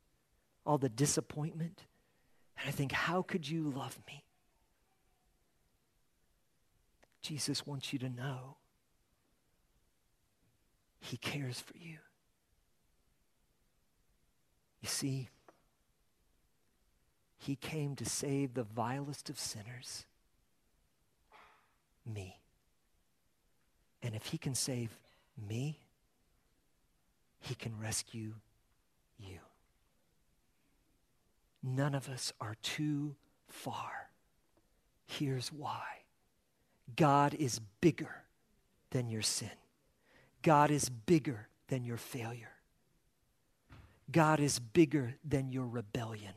all 0.66 0.78
the 0.78 0.90
disappointment. 0.90 1.86
And 2.58 2.68
I 2.68 2.72
think, 2.72 2.92
how 2.92 3.22
could 3.22 3.48
you 3.48 3.70
love 3.70 3.98
me? 4.08 4.26
Jesus 7.22 7.66
wants 7.66 7.94
you 7.94 8.00
to 8.00 8.10
know 8.10 8.58
He 11.00 11.16
cares 11.16 11.62
for 11.62 11.78
you. 11.78 12.00
You 14.82 14.88
see, 14.88 15.30
He 17.38 17.56
came 17.56 17.96
to 17.96 18.06
save 18.06 18.54
the 18.54 18.64
vilest 18.64 19.30
of 19.30 19.40
sinners, 19.40 20.06
me. 22.06 22.40
And 24.02 24.16
if 24.16 24.28
He 24.28 24.38
can 24.38 24.56
save 24.56 24.98
me, 25.48 25.80
He 27.40 27.56
can 27.56 27.80
rescue 27.80 28.34
you. 29.18 29.40
None 31.62 31.94
of 31.94 32.08
us 32.08 32.32
are 32.40 32.56
too 32.62 33.16
far. 33.48 34.10
Here's 35.06 35.52
why 35.52 35.84
God 36.96 37.34
is 37.34 37.60
bigger 37.82 38.24
than 38.92 39.10
your 39.10 39.22
sin. 39.22 39.50
God 40.42 40.72
is 40.72 40.90
bigger 40.90 41.48
than 41.68 41.84
your 41.84 41.98
failure. 41.98 42.59
God 44.12 44.40
is 44.40 44.60
bigger 44.60 45.16
than 45.24 45.52
your 45.52 45.68
rebellion. 45.68 46.34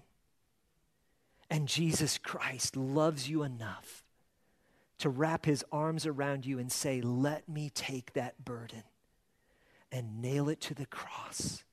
And 1.51 1.69
Jesus 1.69 2.19
Christ 2.19 2.77
loves 2.77 3.29
you 3.29 3.43
enough 3.43 4.05
to 4.99 5.09
wrap 5.09 5.47
his 5.47 5.65
arms 5.73 6.07
around 6.07 6.47
you 6.47 6.59
and 6.59 6.71
say, 6.71 7.01
Let 7.01 7.49
me 7.49 7.71
take 7.75 8.13
that 8.15 8.45
burden 8.45 8.85
and 9.91 10.23
nail 10.23 10.49
it 10.49 10.61
to 10.63 10.75
the 10.75 10.87
cross. 10.87 11.65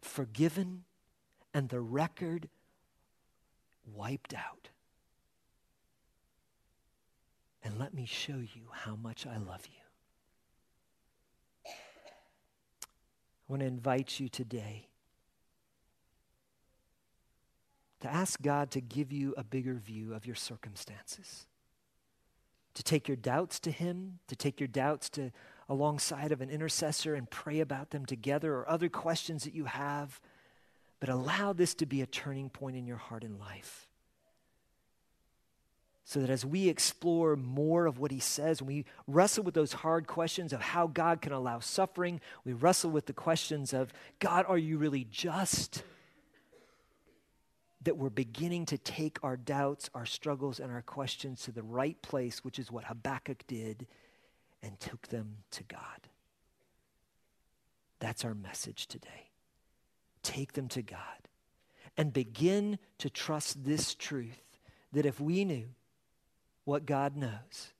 Forgiven 0.00 0.84
and 1.52 1.68
the 1.68 1.80
record 1.80 2.48
wiped 3.92 4.34
out 4.34 4.68
and 7.62 7.78
let 7.78 7.92
me 7.92 8.06
show 8.06 8.36
you 8.36 8.68
how 8.72 8.96
much 8.96 9.26
I 9.26 9.36
love 9.36 9.66
you. 9.66 9.87
I 13.48 13.52
want 13.52 13.60
to 13.60 13.66
invite 13.66 14.20
you 14.20 14.28
today 14.28 14.88
to 18.00 18.12
ask 18.12 18.42
God 18.42 18.70
to 18.72 18.80
give 18.80 19.10
you 19.10 19.34
a 19.36 19.42
bigger 19.42 19.74
view 19.74 20.12
of 20.14 20.26
your 20.26 20.36
circumstances, 20.36 21.46
to 22.74 22.82
take 22.82 23.08
your 23.08 23.16
doubts 23.16 23.58
to 23.60 23.70
Him, 23.70 24.18
to 24.28 24.36
take 24.36 24.60
your 24.60 24.68
doubts 24.68 25.08
to 25.10 25.32
alongside 25.68 26.30
of 26.32 26.40
an 26.40 26.50
intercessor 26.50 27.14
and 27.14 27.28
pray 27.30 27.60
about 27.60 27.90
them 27.90 28.06
together, 28.06 28.54
or 28.54 28.68
other 28.70 28.88
questions 28.88 29.44
that 29.44 29.54
you 29.54 29.64
have. 29.64 30.20
but 31.00 31.08
allow 31.08 31.52
this 31.52 31.74
to 31.74 31.86
be 31.86 32.02
a 32.02 32.06
turning 32.06 32.50
point 32.50 32.76
in 32.76 32.86
your 32.86 32.96
heart 32.96 33.22
and 33.22 33.38
life. 33.38 33.87
So 36.08 36.20
that 36.20 36.30
as 36.30 36.42
we 36.42 36.70
explore 36.70 37.36
more 37.36 37.84
of 37.84 37.98
what 37.98 38.10
he 38.10 38.18
says, 38.18 38.62
we 38.62 38.86
wrestle 39.06 39.44
with 39.44 39.52
those 39.52 39.74
hard 39.74 40.06
questions 40.06 40.54
of 40.54 40.62
how 40.62 40.86
God 40.86 41.20
can 41.20 41.32
allow 41.32 41.58
suffering, 41.58 42.22
we 42.46 42.54
wrestle 42.54 42.90
with 42.90 43.04
the 43.04 43.12
questions 43.12 43.74
of 43.74 43.92
God, 44.18 44.46
are 44.48 44.56
you 44.56 44.78
really 44.78 45.04
just? 45.10 45.82
That 47.82 47.98
we're 47.98 48.08
beginning 48.08 48.64
to 48.66 48.78
take 48.78 49.18
our 49.22 49.36
doubts, 49.36 49.90
our 49.94 50.06
struggles, 50.06 50.60
and 50.60 50.72
our 50.72 50.80
questions 50.80 51.42
to 51.42 51.52
the 51.52 51.62
right 51.62 52.00
place, 52.00 52.42
which 52.42 52.58
is 52.58 52.72
what 52.72 52.84
Habakkuk 52.84 53.46
did, 53.46 53.86
and 54.62 54.80
took 54.80 55.08
them 55.08 55.36
to 55.50 55.64
God. 55.64 56.08
That's 57.98 58.24
our 58.24 58.34
message 58.34 58.86
today. 58.86 59.28
Take 60.22 60.54
them 60.54 60.68
to 60.68 60.80
God 60.80 61.28
and 61.98 62.14
begin 62.14 62.78
to 62.96 63.10
trust 63.10 63.62
this 63.62 63.94
truth 63.94 64.58
that 64.94 65.04
if 65.04 65.20
we 65.20 65.44
knew 65.44 65.66
what 66.68 66.84
God 66.84 67.16
knows, 67.16 67.72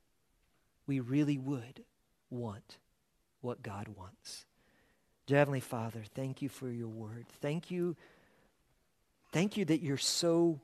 we 0.87 0.99
really 0.99 1.37
would 1.37 1.85
want 2.31 2.79
what 3.43 3.63
God 3.63 3.87
wants. 3.95 4.47
Dear 5.27 5.37
Heavenly 5.37 5.61
Father, 5.61 6.05
thank 6.15 6.41
you 6.41 6.49
for 6.49 6.71
your 6.71 6.89
word. 6.89 7.27
Thank 7.43 7.71
you. 7.71 7.97
Thank 9.31 9.59
you 9.59 9.67
that 9.67 9.83
you're 9.83 9.99
so 9.99 10.59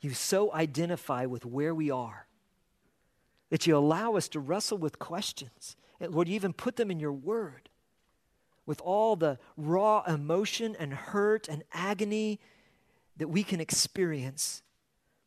you 0.00 0.14
so 0.14 0.50
identify 0.54 1.26
with 1.26 1.44
where 1.44 1.74
we 1.74 1.90
are. 1.90 2.26
That 3.50 3.66
you 3.66 3.76
allow 3.76 4.16
us 4.16 4.30
to 4.30 4.40
wrestle 4.40 4.78
with 4.78 4.98
questions 4.98 5.76
And 6.00 6.14
Lord, 6.14 6.26
you 6.26 6.36
even 6.36 6.54
put 6.54 6.76
them 6.76 6.90
in 6.90 6.98
your 6.98 7.12
word 7.12 7.68
with 8.64 8.80
all 8.80 9.16
the 9.16 9.38
raw 9.58 10.04
emotion 10.08 10.74
and 10.78 10.94
hurt 10.94 11.48
and 11.48 11.64
agony 11.70 12.40
that 13.18 13.28
we 13.28 13.42
can 13.44 13.60
experience. 13.60 14.62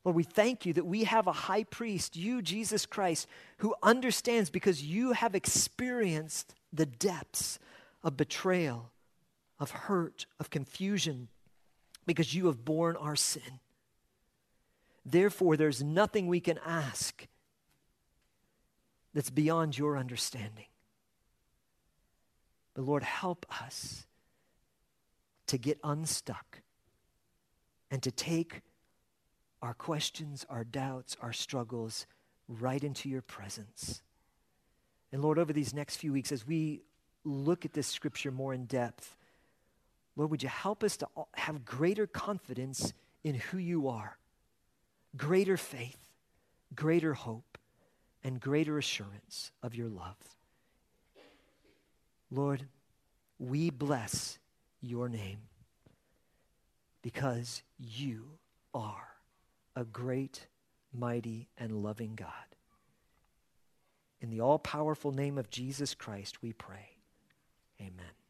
Lord, 0.05 0.15
we 0.15 0.23
thank 0.23 0.67
you 0.67 0.73
that 0.73 0.85
we 0.85 1.05
have 1.05 1.25
a 1.25 1.31
high 1.31 1.63
priest, 1.63 2.15
you, 2.15 2.43
Jesus 2.43 2.85
Christ, 2.85 3.27
who 3.57 3.73
understands 3.81 4.51
because 4.51 4.83
you 4.83 5.13
have 5.13 5.33
experienced 5.33 6.53
the 6.71 6.85
depths 6.85 7.57
of 8.03 8.15
betrayal, 8.15 8.91
of 9.59 9.71
hurt, 9.71 10.27
of 10.39 10.51
confusion, 10.51 11.27
because 12.05 12.35
you 12.35 12.45
have 12.45 12.63
borne 12.63 12.95
our 12.97 13.15
sin. 13.15 13.59
Therefore, 15.03 15.57
there's 15.57 15.83
nothing 15.83 16.27
we 16.27 16.39
can 16.39 16.59
ask 16.63 17.27
that's 19.15 19.31
beyond 19.31 19.75
your 19.75 19.97
understanding. 19.97 20.67
But 22.75 22.83
Lord, 22.83 23.01
help 23.01 23.47
us 23.63 24.05
to 25.47 25.57
get 25.57 25.79
unstuck 25.83 26.61
and 27.89 28.03
to 28.03 28.11
take 28.11 28.61
our 29.65 29.73
questions, 29.73 30.45
our 30.49 30.63
doubts, 30.63 31.17
our 31.21 31.33
struggles 31.33 32.05
right 32.47 32.83
into 32.83 33.09
your 33.09 33.21
presence. 33.21 34.01
And 35.11 35.21
Lord, 35.21 35.39
over 35.39 35.51
these 35.51 35.73
next 35.73 35.97
few 35.97 36.13
weeks, 36.13 36.31
as 36.31 36.45
we 36.45 36.83
look 37.23 37.65
at 37.65 37.73
this 37.73 37.87
scripture 37.87 38.31
more 38.31 38.53
in 38.53 38.65
depth, 38.65 39.17
Lord, 40.15 40.31
would 40.31 40.43
you 40.43 40.49
help 40.49 40.83
us 40.83 40.97
to 40.97 41.07
have 41.33 41.65
greater 41.65 42.07
confidence 42.07 42.93
in 43.23 43.35
who 43.35 43.57
you 43.57 43.87
are, 43.87 44.17
greater 45.17 45.57
faith, 45.57 45.97
greater 46.75 47.15
hope, 47.15 47.57
and 48.23 48.39
greater 48.39 48.77
assurance 48.77 49.51
of 49.63 49.75
your 49.75 49.89
love. 49.89 50.17
Lord, 52.31 52.65
we 53.39 53.69
bless 53.69 54.39
your 54.81 55.09
name 55.09 55.39
because 57.01 57.61
you 57.79 58.25
are 58.73 59.14
a 59.75 59.83
great, 59.83 60.47
mighty, 60.93 61.49
and 61.57 61.83
loving 61.83 62.15
God. 62.15 62.29
In 64.21 64.29
the 64.29 64.41
all 64.41 64.59
powerful 64.59 65.11
name 65.11 65.37
of 65.37 65.49
Jesus 65.49 65.93
Christ, 65.93 66.41
we 66.41 66.53
pray. 66.53 66.97
Amen. 67.79 68.24